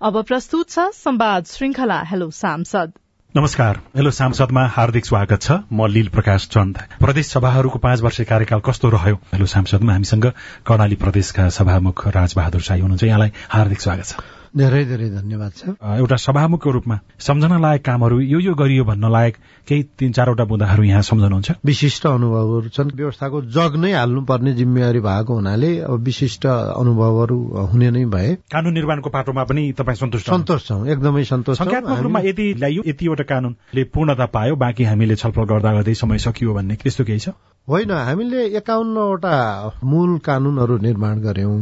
अब 0.02 0.22
प्रस्तुत 0.24 0.70
छ 0.70 0.88
संवाद 0.98 1.46
श्रृंखला 1.46 2.02
हेलो 2.10 2.30
सांसद। 2.34 2.92
नमस्कार। 3.34 3.80
हेलो 3.96 4.10
सांसदमा 4.10 4.66
हार्दिक 4.74 5.06
स्वागत 5.06 5.42
छ। 5.42 5.62
म 5.72 5.86
लील 5.86 6.08
प्रकाश 6.10 6.48
चन्द। 6.50 6.84
प्रदेश 6.98 7.26
सभाहरूको 7.28 7.78
पाँच 7.78 8.00
वर्ष 8.02 8.20
कार्यकाल 8.28 8.60
कस्तो 8.66 8.96
रह्यो? 8.98 9.16
हेलो 9.32 9.46
सांसदमा 9.46 9.92
हामीसँग 9.92 10.32
कर्णाली 10.66 10.96
प्रदेशका 10.96 11.48
सभामुख 11.54 12.08
राजबहादुर 12.16 12.60
शाही 12.60 12.80
हुनुहुन्छ। 12.80 13.04
यहाँलाई 13.04 13.32
हार्दिक 13.48 13.80
स्वागत 13.80 14.06
छ। 14.06 14.33
धेरै 14.54 14.84
धेरै 14.84 15.08
धन्यवाद 15.10 15.52
छ 15.56 15.62
एउटा 15.98 16.16
सभामुखको 16.16 16.70
रूपमा 16.70 16.98
सम्झन 17.18 17.52
लायक 17.60 17.84
कामहरू 17.84 18.20
यो 18.20 18.38
यो 18.40 18.54
गरियो 18.54 18.84
भन्न 18.84 19.10
लायक 19.10 19.36
केही 19.68 19.82
तीन 19.98 20.12
चारवटा 20.12 20.44
बुँदाहरू 20.44 20.82
यहाँ 20.84 21.02
सम्झनुहुन्छ। 21.02 21.50
विशिष्ट 21.64 22.06
अनुभवहरू 22.06 22.68
छन्। 22.68 22.90
व्यवस्थाको 22.94 23.40
जग 23.50 23.76
नै 23.76 23.92
हाल्नुपर्ने 23.92 24.52
जिम्मेवारी 24.54 25.00
भएको 25.00 25.34
हुनाले 25.34 25.70
अब 25.80 26.02
विशिष्ट 26.04 26.46
अनुभवहरू 26.46 27.38
हुने 27.72 27.90
नै 27.90 28.04
भए। 28.14 28.34
कानून 28.52 28.74
निर्माणको 28.74 29.10
पाटोमा 29.10 29.44
पनि 29.44 29.72
तपाईँ 29.78 29.96
सन्तुष्ट 29.96 30.26
सन्तोष 30.30 30.66
छौँ। 30.68 30.86
एकदमै 30.86 31.24
सन्तोष 31.24 31.58
संख्यात्मक 31.58 31.98
रूपमा 31.98 32.20
यति 32.20 32.46
ल्याइयो 32.58 32.82
यतिवटा 32.86 33.24
कानूनले 33.24 33.84
पूर्णता 33.94 34.26
पायो 34.26 34.56
बाँकी 34.56 34.84
हामीले 34.84 35.16
छलफल 35.16 35.44
गर्दा 35.50 35.72
गर्दै 35.72 35.94
समय 35.94 36.18
सकियो 36.18 36.54
भन्ने 36.54 36.74
त्यस्तो 36.82 37.04
केही 37.04 37.18
छ? 37.18 37.28
होइन 37.68 37.90
हामीले 37.90 38.44
एकाउन्नवटा 38.60 39.36
मूल 39.84 40.18
कानूनहरू 40.18 40.76
निर्माण 40.78 41.20
गर्यौं 41.20 41.60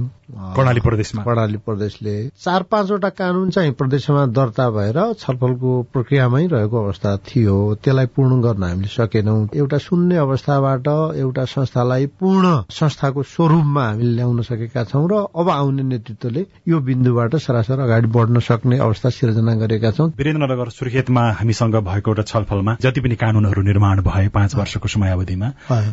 कर्णाली 0.56 0.80
प्रदेशमा। 0.80 1.22
कर्णाली 1.22 1.56
प्रदेशले 1.56 2.14
चार 2.44 2.62
पाँचवटा 2.62 3.08
कानून 3.08 3.50
चाहिँ 3.50 3.72
प्रदेशमा 3.72 4.24
दर्ता 4.26 4.68
भएर 4.70 4.98
छलफलको 5.20 5.70
प्रक्रियामै 5.92 6.46
रहेको 6.46 6.84
अवस्था 6.84 7.16
थियो। 7.28 7.56
त्यसलाई 7.74 8.06
पूर्ण 8.16 8.40
गर्न 8.42 8.62
हामीले 8.62 8.88
सकेनौं। 8.88 9.46
एउटा 9.54 9.78
शून्य 9.78 10.16
अवस्थाबाट 10.16 10.88
एउटा 11.16 11.44
संस्थालाई 11.44 12.06
पूर्ण 12.20 12.54
संस्थाको 12.70 13.22
स्वरूपमा 13.22 13.84
हामीले 13.84 14.14
ल्याउन 14.16 14.42
सकेका 14.42 14.84
छौं 14.84 15.06
र 15.12 15.22
अब 15.36 15.50
आउने 15.50 15.82
नेतृत्वले 15.82 16.46
यो 16.68 16.80
बिन्दुबाट 16.80 17.36
सरासर 17.36 17.80
अगाडि 17.80 18.08
बढ्न 18.08 18.40
सक्ने 18.40 18.78
अवस्था 18.78 19.10
सिर्जना 19.10 19.54
गरेका 19.54 19.90
छौं। 19.90 20.08
वीरेन्द्रनगर 20.18 20.68
सुर्खेतमा 20.70 21.28
हामीसँग 21.38 21.76
भएको 21.76 22.10
एउटा 22.10 22.22
छलफलमा 22.22 22.76
जति 22.80 23.00
पनि 23.00 23.16
कानूनहरू 23.22 23.62
निर्माण 23.62 24.02
भए 24.02 24.28
पाँच 24.28 24.56
वर्षको 24.56 24.88
समयावधिमा 24.88 25.52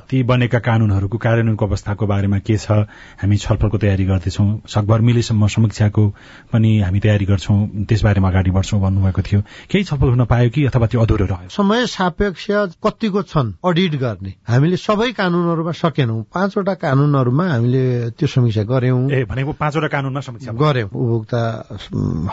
ती 0.09 0.23
बनेका 0.23 0.59
कानूनहरूको 0.59 1.17
कार्यान्वयनको 1.17 1.65
अवस्थाको 1.65 2.07
बारेमा 2.07 2.39
के 2.39 2.57
छ 2.57 2.71
हामी 3.19 3.37
छलफलको 3.37 3.77
तयारी 3.77 4.05
गर्दैछौँ। 4.05 4.47
सकभर 4.67 4.99
मिलेसम्म 5.01 5.47
समीक्षाको 5.47 6.03
पनि 6.53 6.71
हामी 6.79 6.99
तयारी 6.99 7.25
गर्छौँ। 7.25 7.85
त्यसबारेमा 7.89 8.27
अगाडि 8.29 8.51
बढ्छौँ 8.51 8.79
भन्नुभएको 8.81 9.21
थियो। 9.21 9.41
केही 9.71 9.83
छलफल 9.83 10.09
हुन 10.09 10.25
पायो 10.25 10.49
कि 10.49 10.65
अथवा 10.65 10.87
त्यो 10.87 11.01
अधुरो 11.01 11.25
रह्यो? 11.25 11.49
समय 11.49 11.85
सापेक्ष 11.87 12.45
कतिको 12.83 13.21
छन् 13.23 13.53
अडिट 13.65 13.95
गर्ने। 13.99 14.33
हामीले 14.47 14.77
सबै 14.77 15.11
कानूनहरूमा 15.19 15.71
सकेनौं। 15.71 16.21
पाँचवटा 16.33 16.73
कानूनहरूमा 16.83 17.45
हामीले 17.49 17.83
त्यो 18.17 18.27
समीक्षा 18.27 18.63
गर्यौं 18.63 19.01
ए 19.11 19.23
भनेको 19.25 19.51
पाँचवटा 19.59 19.87
कानूनमा 19.87 20.21
समीक्षा 20.21 20.51
गर्यौं 20.53 20.89
उपभोक्ता 20.89 21.41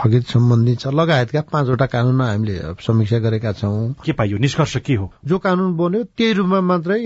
हकित 0.04 0.24
सम्बन्धी 0.28 0.74
छ 0.76 0.86
लगायतका 0.92 1.40
पाँचवटा 1.52 1.86
कानूनमा 1.86 2.26
हामीले 2.26 2.56
समीक्षा 2.86 3.18
गरेका 3.18 3.52
छौं। 3.52 3.92
के 4.04 4.12
पाइयो? 4.12 4.38
निष्कर्ष 4.38 4.76
के 4.86 4.94
हो? 4.94 5.12
जो 5.24 5.38
कानून 5.38 5.76
बन्यो 5.76 6.02
त्यही 6.16 6.32
रूपमा 6.32 6.60
मात्रै 6.60 7.00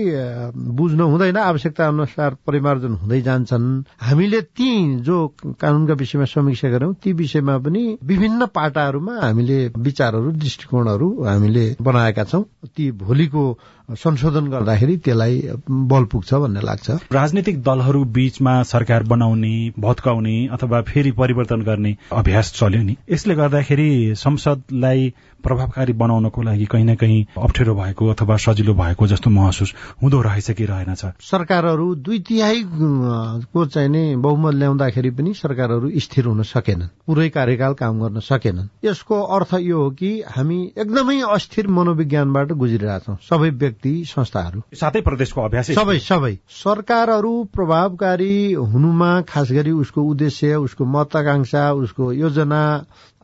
बुझ्नु 0.55 1.07
हुँदैन 1.07 1.37
आवश्यकता 1.37 1.87
अनुसार 1.87 2.35
परिमार्जन 2.47 2.93
हुँदै 2.93 3.21
जान्छन्। 3.21 3.83
हामीले 4.01 4.41
ती 4.41 4.99
जो 4.99 5.27
कानूनका 5.61 5.93
विषयमा 5.93 6.25
समीक्षा 6.25 6.69
गर्यौं 6.69 6.93
ती 6.93 7.13
विषयमा 7.13 7.57
पनि 7.57 7.97
विभिन्न 8.03 8.45
पाटाहरूमा 8.45 9.19
हामीले 9.21 9.71
विचारहरू 9.77 10.31
दृष्टिकोणहरू 10.31 11.23
हामीले 11.23 11.75
बनाएका 11.81 12.23
छौं। 12.23 12.43
ती 12.77 12.91
भोलिको 12.91 13.59
संशोधन 13.91 14.47
गर्दाखेरि 14.47 14.97
त्यसलाई 14.97 15.49
बल 15.69 16.03
पुग्छ 16.03 16.33
भन्ने 16.33 16.61
लाग्छ। 16.61 16.89
राजनीतिक 17.11 17.61
दलहरू 17.63 18.03
बीचमा 18.03 18.63
सरकार 18.63 19.03
बनाउने 19.03 19.71
भत्काउने 19.79 20.47
अथवा 20.51 20.81
फेरि 20.81 21.11
परिवर्तन 21.11 21.61
गर्ने 21.61 21.97
अभ्यास 22.11 22.53
चल्यो 22.55 22.83
नि। 22.83 22.95
यसले 23.09 23.35
गर्दाखेरि 23.35 24.13
संसदलाई 24.17 25.13
प्रभावकारी 25.43 25.93
बनाउनको 25.93 26.41
लागि 26.41 26.65
कहीँ 26.65 26.85
न 26.85 26.95
कहीँ 26.95 27.25
अप्ठ्यारो 27.37 27.75
भएको 27.75 28.09
अथवा 28.09 28.35
सजिलो 28.37 28.73
भएको 28.73 29.07
जस्तो 29.07 29.29
महसुस 29.29 29.73
हुँदो 30.03 30.21
रहेछ 30.21 30.51
कि 30.51 30.65
रहेनछ 30.65 31.05
सरकारहरू 31.21 31.93
दुई 31.95 32.19
तिहाई 32.19 32.63
को 32.65 33.65
चाहिँ 33.65 33.89
नि 33.89 34.15
बहुमत 34.15 34.53
ल्याउँदाखेरि 34.53 35.09
पनि 35.09 35.33
सरकारहरू 35.33 35.89
स्थिर 35.99 36.25
हुन 36.25 36.43
सकेनन्। 36.43 36.87
पुरै 37.07 37.29
कार्यकाल 37.29 37.73
काम 37.73 37.99
गर्न 38.01 38.19
सकेनन्। 38.19 38.67
यसको 38.83 39.21
अर्थ 39.35 39.53
यो 39.61 39.81
हो 39.81 39.89
कि 39.91 40.11
हामी 40.29 40.59
एकदमै 40.77 41.19
अस्थिर 41.29 41.67
मनोविज्ञानबाट 41.67 42.51
गुज्रिरहेछौँ 42.51 43.17
सबै 43.29 43.49
व्यक्ति 43.49 43.93
संस्थाहरू। 44.07 44.61
सातै 44.73 45.01
प्रदेशको 45.01 45.41
अभ्यास 45.41 45.71
सबै 45.71 45.97
सबै। 45.99 46.33
सरकारहरू 46.49 47.33
प्रभावकारी 47.55 48.53
हुनुमा 48.53 49.11
खास 49.21 49.51
गरी 49.51 49.71
उसको 49.71 50.01
उद्देश्य 50.03 50.55
उसको 50.55 50.85
महत्वाकांक्षा 50.85 51.71
उसको 51.73 52.11
योजना 52.13 52.61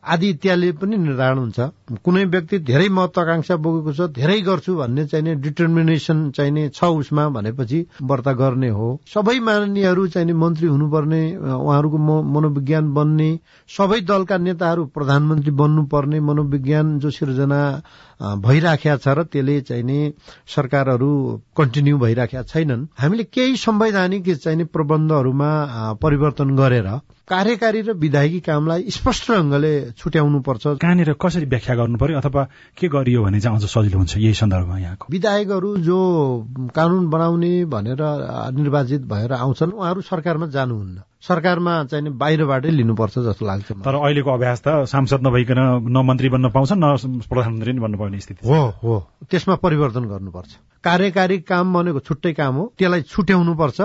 आदि 0.04 0.28
इत्यादि 0.30 0.70
पनि 0.78 0.96
निर्धारण 0.96 1.38
हुन्छ। 1.38 1.58
कुनै 2.04 2.24
व्यक्ति 2.24 2.58
धेरै 2.64 2.88
महत्वाकांक्षा 2.88 3.56
बोकेको 3.58 3.92
छ 3.92 4.00
धेरै 4.14 4.40
गर्छु 4.46 4.74
भन्ने 4.76 5.04
चाहिने 5.06 5.34
डिटर्मिनेसन 5.44 6.18
चाहिने 6.36 6.68
छ 6.70 6.84
उसमा 7.02 7.28
भनेपछि 7.34 7.78
व्रत 8.02 8.28
गर्ने 8.38 8.68
हो। 8.78 8.88
सबै 9.14 9.38
माननीयहरू 9.42 10.06
चाहिने 10.14 10.32
मन्त्री 10.32 10.66
हुनुपर्ने 10.68 11.22
उहाँहरूको 11.36 11.98
मनोविज्ञान 12.34 12.94
बन्ने 12.94 13.30
सबै 13.70 14.00
दलका 14.06 14.36
नेताहरू 14.38 14.84
प्रधानमन्त्री 14.94 15.52
बन्नुपर्ने 15.60 16.20
मनोविज्ञान 16.20 16.98
जो 16.98 17.10
सिर्जना 17.10 17.60
भइराखेका 18.46 18.96
छ 18.96 19.06
र 19.18 19.22
त्यसले 19.32 19.60
चाहिने 19.68 19.98
सरकारहरू 20.54 21.10
कन्टिन्यू 21.58 21.98
भइराखेका 21.98 22.42
छैनन्। 22.42 22.86
हामीले 22.98 23.24
केही 23.34 23.56
संवैधानिक 23.58 24.34
चाहिने 24.36 24.64
प्रबन्धहरूमा 24.74 25.50
परिवर्तन 26.02 26.56
गरेर 26.56 26.88
कार्यकारी 27.28 27.80
र 27.82 27.92
विधायकी 27.92 28.40
कामलाई 28.40 28.84
स्पष्ट 28.88 29.30
ढंगले 29.30 29.72
छुट्याउनु 29.92 30.40
पर्छ 30.40 30.80
कहाँनिर 30.80 31.12
कसरी 31.20 31.46
व्याख्या 31.46 31.74
गर्नु 31.76 31.98
पर्यो 32.00 32.18
अथवा 32.18 32.42
के 32.78 32.88
गरियो 32.88 33.24
भने 33.24 33.40
चाहिँ 33.40 33.56
अझ 33.56 33.64
सजिलो 33.68 33.98
हुन्छ 33.98 34.16
यही 34.16 34.34
सन्दर्भमा 34.34 34.78
यहाँको? 34.78 35.06
विधायकहरू 35.10 35.76
जो 35.84 35.98
कानून 36.72 37.08
बनाउने 37.10 37.52
भनेर 37.68 38.00
निर्वाचित 38.56 39.02
भएर 39.12 39.32
आउँछन् 39.32 39.72
उहाँहरू 39.76 40.00
सरकारमा 40.08 40.46
जानुहुन्न। 40.56 41.02
सरकारमा 41.20 41.74
चाहिँ 41.84 42.16
बाहिरबाटै 42.16 42.70
लिनुपर्छ 42.70 43.18
जस्तो 43.18 43.46
लाग्छ 43.46 43.72
तर 43.84 43.94
अहिलेको 43.94 44.30
अभ्यास 44.32 44.62
त 44.64 44.88
सांसद 44.88 45.20
नभइकन 45.26 45.60
न 45.84 46.04
मन्त्री 46.08 46.28
बन्न 46.32 46.48
पाउँछ 46.48 46.72
न 46.80 46.96
प्रधानमन्त्री 47.28 47.72
नै 47.72 47.80
बन्न 47.80 47.96
पाउने 47.98 48.20
स्थिति। 48.24 48.48
हो 48.48 48.60
हो। 48.82 48.94
त्यसमा 49.30 49.54
परिवर्तन 49.60 50.04
गर्नुपर्छ। 50.08 50.50
कार्यकारी 50.84 51.38
काम 51.44 51.74
भनेको 51.74 52.00
छुट्टै 52.00 52.32
काम 52.32 52.54
हो 52.54 52.72
त्यसलाई 52.78 53.02
छुट्याउनुपर्छ। 53.02 53.80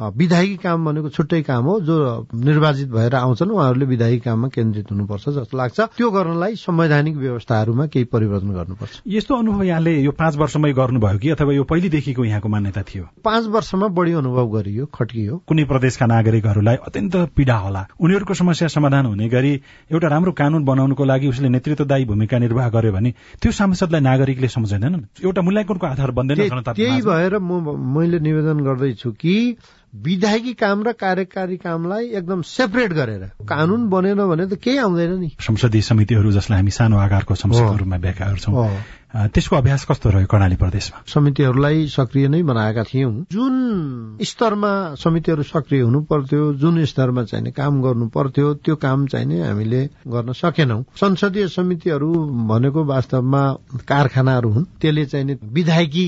विधायकी 0.00 0.56
काम 0.56 0.84
भनेको 0.84 1.08
छुट्टै 1.08 1.42
काम 1.42 1.64
हो 1.64 1.80
जो 1.80 2.26
निर्वाचित 2.34 2.88
भएर 2.88 3.14
आउँछन् 3.14 3.50
उहाँहरूले 3.50 3.86
विधायी 3.86 4.18
काममा 4.18 4.48
केन्द्रित 4.48 4.90
हुनुपर्छ 4.90 5.28
जस्तो 5.28 5.56
लाग्छ। 5.56 5.80
त्यो 5.80 6.10
गर्नलाई 6.10 6.54
संवैधानिक 6.56 7.16
व्यवस्थाहरूमा 7.16 7.86
केही 7.86 8.04
परिवर्तन 8.04 8.50
गर्नुपर्छ। 8.50 9.02
यस्तो 9.06 9.36
अनुभव 9.36 9.62
यहाँले 9.62 9.92
यो 10.00 10.10
पाँच 10.10 10.36
वर्षमै 10.36 10.72
गर्नुभयो 10.72 11.18
कि 11.18 11.30
अथवा 11.30 11.52
यो 11.54 11.64
पहिलेदेखिको 11.64 12.24
यहाँको 12.24 12.48
मान्यता 12.48 12.82
थियो? 12.82 13.04
पाँच 13.24 13.46
वर्षमा 13.46 13.88
बढी 13.88 14.12
अनुभव 14.12 14.46
गरियो 14.50 14.86
खट्कियो 14.86 15.36
कुनै 15.46 15.64
प्रदेशका 15.64 16.06
नागरिकहरूलाई 16.06 16.76
अत्यन्त 16.76 17.16
पीड़ा 17.36 17.56
होला। 17.56 17.86
उनीहरूको 18.00 18.34
समस्या 18.34 18.68
समाधान 18.68 19.06
हुने 19.06 19.28
गरी 19.28 19.52
एउटा 19.92 20.08
राम्रो 20.08 20.32
कानून 20.32 20.64
बनाउनुको 20.64 21.04
लागि 21.04 21.28
उसले 21.28 21.48
नेतृत्वदायी 21.48 22.04
भूमिका 22.04 22.38
निर्वाह 22.38 22.68
गर्यो 22.68 22.92
भने 22.92 23.14
त्यो 23.42 23.52
सांसदलाई 23.52 24.00
नागरिकले 24.00 24.48
सम्झँदैनन्। 24.48 25.22
एउटा 25.22 25.40
मूल्याङ्कनको 25.42 25.86
आधार 25.86 26.10
बन्दैन 26.10 26.62
त्यही 26.74 27.00
भएर 27.02 27.38
म 27.38 27.78
मैले 27.94 28.18
निवेदन 28.18 28.58
गर्दैछु 28.64 29.10
कि 29.12 29.56
विधायकी 29.94 30.52
काम 30.52 30.82
र 30.82 30.92
कार्यकारी 30.92 31.56
कामलाई 31.56 32.06
एकदम 32.18 32.42
सेपरेट 32.42 32.92
गरेर 32.92 33.22
कानून 33.46 33.88
बनेन 33.88 34.18
भने 34.26 34.46
त 34.46 34.58
केही 34.58 34.78
आउँदैन 34.78 35.12
नि। 35.20 35.30
संसदीय 35.40 35.80
समितिहरू 35.80 36.32
जसलाई 36.32 36.58
हामी 36.58 36.70
सानो 36.70 36.98
आकारको 36.98 37.34
रूपमा 37.78 37.96
व्याख्या 37.96 38.26
गर्छौँ 38.26 38.66
त्यसको 39.14 39.56
अभ्यास 39.56 39.84
कस्तो 39.90 40.10
रह्यो 40.10 40.26
कर्णाली 40.26 40.56
प्रदेशमा? 40.56 41.02
समितिहरूलाई 41.06 41.86
सक्रिय 41.86 42.28
नै 42.28 42.42
बनाएका 42.42 42.82
थियौं। 42.82 43.12
जुन 43.30 44.18
स्तरमा 44.22 44.72
समितिहरू 44.98 45.42
सक्रिय 45.42 45.80
हुनु 45.80 46.00
पर्थ्यो 46.02 46.52
जुन 46.54 46.84
स्तरमा 46.84 47.24
चाहिने 47.24 47.50
काम 47.50 47.82
गर्नु 47.82 48.06
पर्थ्यो 48.10 48.54
त्यो 48.54 48.76
काम 48.76 49.06
चाहिने 49.06 49.46
हामीले 49.46 49.84
गर्न 49.86 50.32
सकेनौं। 50.32 50.82
संसदीय 51.00 51.48
समितिहरू 51.48 52.10
भनेको 52.50 52.84
वास्तवमा 52.84 53.42
कारखानाहरू 53.88 54.50
हुन् 54.50 54.64
त्यसले 54.80 55.04
चाहिने 55.06 55.38
विधायकी 55.44 56.06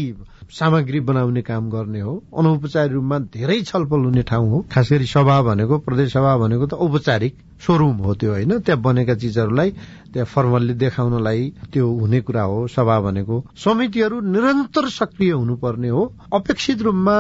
सामग्री 0.51 1.01
बनाउने 1.01 1.43
काम 1.43 1.71
गर्ने 1.71 2.01
हो। 2.01 2.23
अनौपचारिक 2.39 2.93
रूपमा 2.93 3.19
धेरै 3.19 3.61
छलफल 3.63 4.05
हुने 4.05 4.23
ठाउँ 4.23 4.51
हो। 4.51 4.65
खास 4.73 4.93
गरी 4.93 5.07
सभा 5.07 5.43
भनेको 5.43 5.79
प्रदेश 5.79 6.13
सभा 6.13 6.37
भनेको 6.39 6.67
त 6.67 6.75
औपचारिक 6.75 7.35
सोरुम 7.67 7.97
हो 7.97 8.15
त्यो 8.15 8.31
होइन? 8.31 8.59
त्यहाँ 8.61 8.81
बनेका 8.83 9.15
चिजहरूलाई 9.15 9.71
त्यहाँ 10.13 10.27
फर्मल्ली 10.27 10.75
देखाउनलाई 10.75 11.53
त्यो 11.73 11.89
हुने 11.89 12.21
कुरा 12.21 12.43
हो 12.43 12.67
सभा 12.69 13.01
भनेको। 13.01 13.45
समितिहरू 13.57 14.21
निरन्तर 14.21 14.89
सक्रिय 14.89 15.31
हुनुपर्ने 15.31 15.89
हो। 15.89 16.13
अपेक्षित 16.33 16.83
रूपमा 16.83 17.17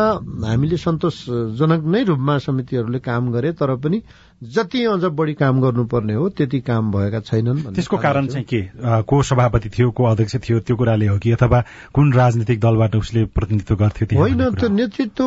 हामीले 0.47 0.77
सन्तोषजनक 0.77 1.85
नै 1.85 2.05
रूपमा 2.05 2.39
समितिहरूले 2.39 2.99
काम 2.99 3.33
गरे 3.33 3.53
तर 3.53 3.75
पनि 3.77 4.03
जति 4.43 4.85
अझ 4.85 5.05
बढी 5.17 5.35
काम 5.35 5.61
गर्नुपर्ने 5.61 6.15
हो 6.15 6.29
त्यति 6.29 6.61
काम 6.61 6.91
भएका 6.93 7.21
छैनन् 7.21 7.61
त्यसको 7.75 7.97
कारण 7.97 8.27
चाहिँ 8.27 8.45
के? 8.45 8.61
को 9.03 9.23
सभापति 9.23 9.69
थियो 9.69 9.91
को 9.91 10.05
अध्यक्ष 10.05 10.37
थियो 10.37 10.59
त्यो 10.61 10.77
कुराले 10.77 11.07
हो 11.07 11.19
कि? 11.19 11.31
अथवा 11.33 11.63
कुन 11.95 12.13
राजनीतिक 12.13 12.61
दलबाट 12.61 12.97
उसले 12.97 13.25
प्रतिनिधित्व 13.25 13.77
गर्थ्यो 13.77 14.19
होइन 14.19 14.45
त्यो 14.51 14.69
नेतृत्व 14.69 15.25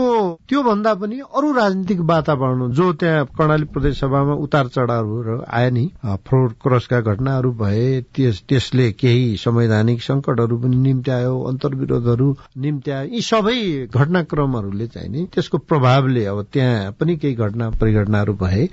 त्यो 0.49 0.63
भन्दा 0.63 0.93
पनि 0.93 1.19
अरू 1.19 1.51
राजनीतिक 1.53 1.99
वातावरण 1.99 2.71
जो 2.71 2.91
त्यहाँ 2.93 3.25
कर्णाली 3.37 3.65
प्रदेश 3.73 3.99
सभामा 3.99 4.33
उतार 4.33 4.67
चढावहरू 4.67 5.41
आए 5.49 5.69
नि 5.69 5.87
फ्लोर 6.05 6.53
क्रसका 6.63 7.01
घटनाहरू 7.01 7.51
भए 7.51 8.01
त्यस 8.15 8.43
त्यसले 8.49 8.91
केही 8.91 9.35
संवैधानिक 9.37 10.01
संकटहरू 10.01 10.57
पनि 10.57 10.77
निम्त्यायो 10.77 11.33
अन्तर्विरोधहरू 11.43 12.29
निम्त्यायो 12.57 13.09
यी 13.15 13.21
सबै 13.21 13.57
घटनाक्रमहरूले 13.87 14.87
चाहिँ 14.87 15.09
नि 15.09 15.27
त्यसको 15.33 15.57
प्रभावले 15.57 16.25
अब 16.25 16.45
त्यहाँ 16.53 16.91
पनि 16.91 17.17
केही 17.17 17.35
घटना 17.35 17.69
परिघटनाहरू 17.69 18.33
भए। 18.33 18.67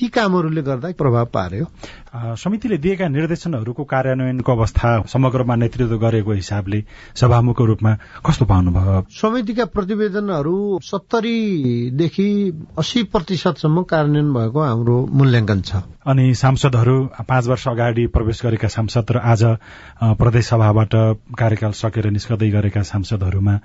ती 0.00 0.08
कामहरूले 0.08 0.62
गर्दा 0.62 0.88
प्रभाव 0.96 1.26
पार्यो। 1.28 1.64
समितिले 2.40 2.76
दिएका 2.80 3.08
निर्देशनहरूको 3.08 3.84
कार्यान्वयनको 3.84 4.52
अवस्था 4.52 4.88
समग्रमा 5.12 5.54
नेतृत्व 5.60 5.96
गरेको 6.00 6.32
हिसाबले 6.32 6.78
सभामुखको 7.20 7.64
रूपमा 7.64 7.92
कस्तो 8.26 8.44
पाउनुभयो? 8.48 9.00
समितिका 9.12 9.64
प्रतिवेदनहरू 9.76 10.56
सत्तरीदेखि 10.82 12.28
अस्सी 12.78 13.02
प्रतिशतसम्म 13.12 13.82
कार्यान्वयन 13.92 14.32
भएको 14.32 14.60
हाम्रो 14.60 14.96
मूल्याङ्कन 15.12 15.60
छ। 15.60 15.84
अनि 16.06 16.34
सांसदहरू 16.34 16.96
पाँच 17.28 17.46
वर्ष 17.46 17.66
अगाडि 17.68 18.06
प्रवेश 18.08 18.40
गरेका 18.44 18.68
सांसद 18.68 19.10
र 19.10 19.16
आज 19.20 19.42
प्रदेश 20.16 20.46
सभाबाट 20.46 20.94
कार्यकाल 21.36 21.72
सकेर 21.76 22.10
निस्कदै 22.10 22.48
गरेका 22.50 22.82
सांसदहरूमा 22.82 23.56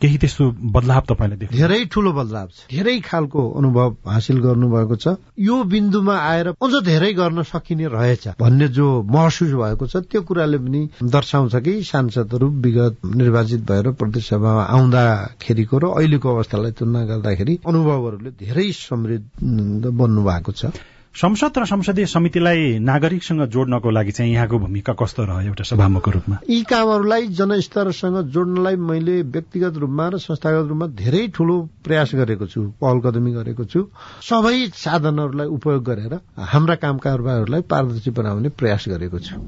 केही 0.00 0.16
त्यस्तो 0.16 0.44
बदलाव 0.70 1.02
तपाईँले 1.08 1.36
देख्नु 1.36 1.58
धेरै 1.58 1.84
ठूलो 1.90 2.12
बदलाव 2.14 2.46
छ। 2.46 2.70
धेरै 2.70 2.98
खालको 3.04 3.42
अनुभव 3.58 3.90
हासिल 4.06 4.38
गर्नुभएको 4.40 4.96
छ। 4.96 5.06
यो 5.36 5.56
बिन्दुमा 5.66 6.14
आएर 6.14 6.48
अझ 6.54 6.72
धेरै 6.84 7.12
गर्न 7.12 7.42
सकिने 7.42 7.86
रहेछ 7.90 8.28
भन्ने 8.38 8.68
जो 8.70 8.86
महसुस 9.02 9.52
भएको 9.52 9.86
छ 9.86 10.06
त्यो 10.06 10.22
कुराले 10.22 10.58
पनि 10.62 10.82
दर्शाउँछ 11.10 11.54
कि 11.58 11.74
सांसदहरू 11.82 12.48
विगत 12.64 13.04
निर्वाचित 13.04 13.60
भएर 13.66 13.90
प्रदेश 13.98 14.28
सभामा 14.30 14.62
आउँदाखेरिको 14.62 15.78
र 15.78 15.84
अहिलेको 15.90 16.34
अवस्थालाई 16.34 16.72
तुलना 16.78 17.04
गर्दाखेरि 17.04 17.60
अनुभवहरूले 17.66 18.30
धेरै 18.40 18.70
समृद्ध 18.72 19.84
बन्नु 19.90 20.24
भएको 20.24 20.52
छ। 20.54 20.72
संसद 21.14 21.58
र 21.58 21.64
संसदीय 21.64 22.06
समितिलाई 22.10 22.78
नागरिकसँग 22.82 23.42
जोड्नको 23.46 23.90
लागि 23.90 24.12
चाहिँ 24.12 24.32
यहाँको 24.32 24.58
भूमिका 24.58 24.92
कस्तो 24.98 25.24
रह्यो 25.24 25.46
एउटा 25.46 25.64
सभामुखको 25.64 26.10
रूपमा? 26.10 26.38
यी 26.50 26.62
कामहरूलाई 26.66 27.26
जनस्तरसँग 27.38 28.16
जोड्नलाई 28.34 28.76
मैले 28.76 29.22
व्यक्तिगत 29.22 29.76
रूपमा 29.78 30.08
र 30.08 30.18
संस्थागत 30.18 30.68
रूपमा 30.68 30.86
धेरै 30.98 31.22
ठूलो 31.30 31.56
प्रयास 31.86 32.14
गरेको 32.14 32.46
छु 32.50 32.62
पहल 32.82 32.98
कदमी 33.06 33.32
गरेको 33.32 33.64
छु। 33.64 33.80
सबै 34.26 34.74
साधनहरूलाई 34.74 35.46
उपयोग 35.54 35.84
गरेर 35.84 36.18
हाम्रा 36.50 36.74
काम 36.82 36.98
कारबारहरूलाई 36.98 37.62
पारदर्शी 37.70 38.10
बनाउने 38.10 38.48
प्रयास 38.58 38.84
गरेको 38.88 39.18
छु। 39.18 39.38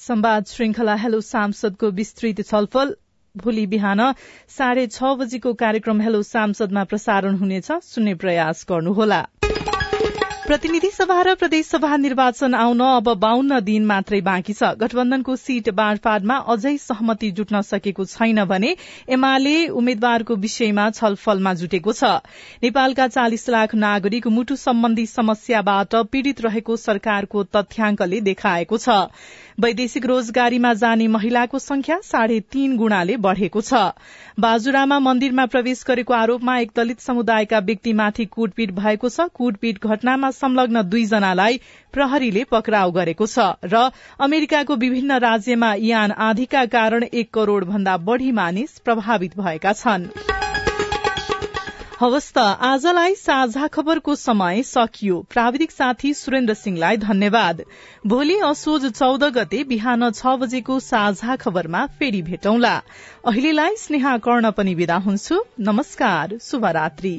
संवाद 0.00 0.44
श्रृंखला 0.48 0.94
हेलो 1.04 1.20
सांसदको 1.20 1.90
विस्तृत 2.00 2.40
छलफल। 2.48 2.96
भोलि 3.34 3.66
बिहान 3.66 4.00
साढे 4.48 4.86
छ 4.86 5.12
बजीको 5.20 5.52
कार्यक्रम 5.60 6.00
हेलो 6.00 6.22
सांसदमा 6.24 6.84
प्रसारण 6.84 7.36
हुनेछ। 7.36 7.70
सुन्ने 7.84 8.14
प्रयास 8.24 8.66
गर्नुहोला। 8.70 9.20
प्रतिनिधि 10.50 10.88
सभा 10.90 11.20
र 11.22 11.34
प्रदेशसभा 11.40 11.96
निर्वाचन 11.96 12.54
आउन 12.54 12.80
अब 12.82 13.08
बाहन्न 13.16 13.58
दिन 13.62 13.84
मात्रै 13.86 14.20
बाँकी 14.20 14.52
छ। 14.52 14.70
गठबन्धनको 14.74 15.36
सीट 15.36 15.68
बाँडफाँडमा 15.70 16.36
अझै 16.50 16.76
सहमति 16.76 17.30
जुट्न 17.30 17.60
सकेको 17.62 18.04
छैन 18.04 18.44
भने 18.50 18.74
एमाले 19.08 19.54
उम्मेद्वारको 19.70 20.34
विषयमा 20.36 20.88
छलफलमा 20.90 21.52
जुटेको 21.54 21.92
छ। 21.92 22.18
नेपालका 22.64 23.06
चालिस 23.08 23.48
लाख 23.48 23.74
नागरिक 23.76 24.26
मुटु 24.28 24.56
सम्बन्धी 24.58 25.06
समस्याबाट 25.06 25.94
पीड़ित 26.10 26.40
रहेको 26.40 26.76
सरकारको 26.78 27.44
तथ्याङ्कले 27.54 28.20
देखाएको 28.22 28.78
छ। 28.78 28.98
वैदेशिक 29.60 30.06
रोजगारीमा 30.06 30.74
जाने 30.74 31.06
महिलाको 31.14 31.58
संख्या 31.60 32.00
साढे 32.02 32.40
तीन 32.50 32.76
गुणाले 32.76 33.16
बढ़ेको 33.22 33.60
छ। 33.60 33.94
बाजुरामा 34.40 34.98
मन्दिरमा 34.98 35.46
प्रवेश 35.46 35.84
गरेको 35.86 36.14
आरोपमा 36.16 36.58
एक 36.58 36.70
दलित 36.76 37.00
समुदायका 37.00 37.58
व्यक्तिमाथि 37.62 38.24
कुटपिट 38.26 38.70
भएको 38.74 39.08
छ। 39.08 39.30
कुटपिट 39.34 39.86
घटनामा 39.86 40.30
संलग्न 40.40 40.82
दुईजनालाई 40.88 41.60
प्रहरीले 41.94 42.44
पक्राउ 42.50 42.90
गरेको 42.92 43.26
छ 43.26 43.50
र 43.66 43.84
अमेरिकाको 44.20 44.76
विभिन्न 44.78 45.18
राज्यमा 45.20 45.74
यान 45.82 46.10
आधीका 46.24 46.64
कारण 46.74 47.04
एक 47.04 47.32
करोड़ 47.34 47.64
भन्दा 47.64 47.96
बढ़ी 48.08 48.32
मानिस 48.34 48.78
प्रभावित 48.80 49.38
भएका 49.38 49.72
छनृ। 49.74 50.28
हवस् 52.00 52.32
त 52.32 52.42
आजलाई 52.66 53.14
साझा 53.14 53.66
खबरको 53.66 54.14
समय 54.16 54.62
सकियो। 54.62 55.16
प्राविधिक 55.30 55.70
साथी 55.70 56.12
सुरेन्द्र 56.14 56.54
सिंहलाई 56.54 56.96
धन्यवाद। 56.96 57.60
भोलि 58.06 58.38
असोज 58.40 58.86
चौध 58.92 59.24
गते 59.36 59.62
बिहान 59.68 60.10
छ 60.10 60.32
बजेको 60.40 60.78
साझा 60.80 61.36
खबरमा 61.36 61.86
फेरि 61.98 62.22
भेटौंला। 62.22 62.74
अहिलेलाई 63.26 63.76
स्नेहा 63.76 64.16
कर्ण 64.18 64.50
पनि 64.56 64.74
विदा 64.74 64.96
हुन्छु। 65.04 65.44
नमस्कार 65.60 66.38
शुभरात्री। 66.42 67.14